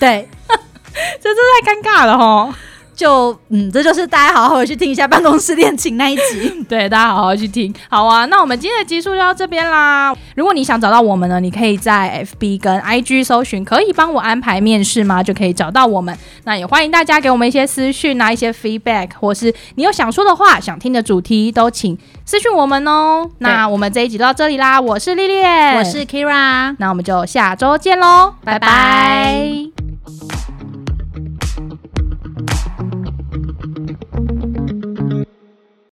[0.00, 2.52] 对， 这这太尴尬了齁。
[2.94, 7.72] 就嗯，这就是大家好好回去听一下办公室恋情那一集， 对，大家好好去听。
[7.88, 10.14] 好啊，那我们今天的集数就到这边啦。
[10.36, 15.22] 如果你想找到我们呢，你可以在 FB 跟 IG 搜寻，可以帮我安排面试吗？
[15.22, 16.16] 就可以找到我们。
[16.44, 23.28] 那也欢迎大家给我们一些私讯啊，一些 feedback，或是你有想说的话、想听的主题，都请私讯我们哦。
[23.38, 25.42] 那我们这一集就到这里啦，我是丽丽，
[25.76, 29.91] 我是 Kira，那我们就下周见喽，拜拜。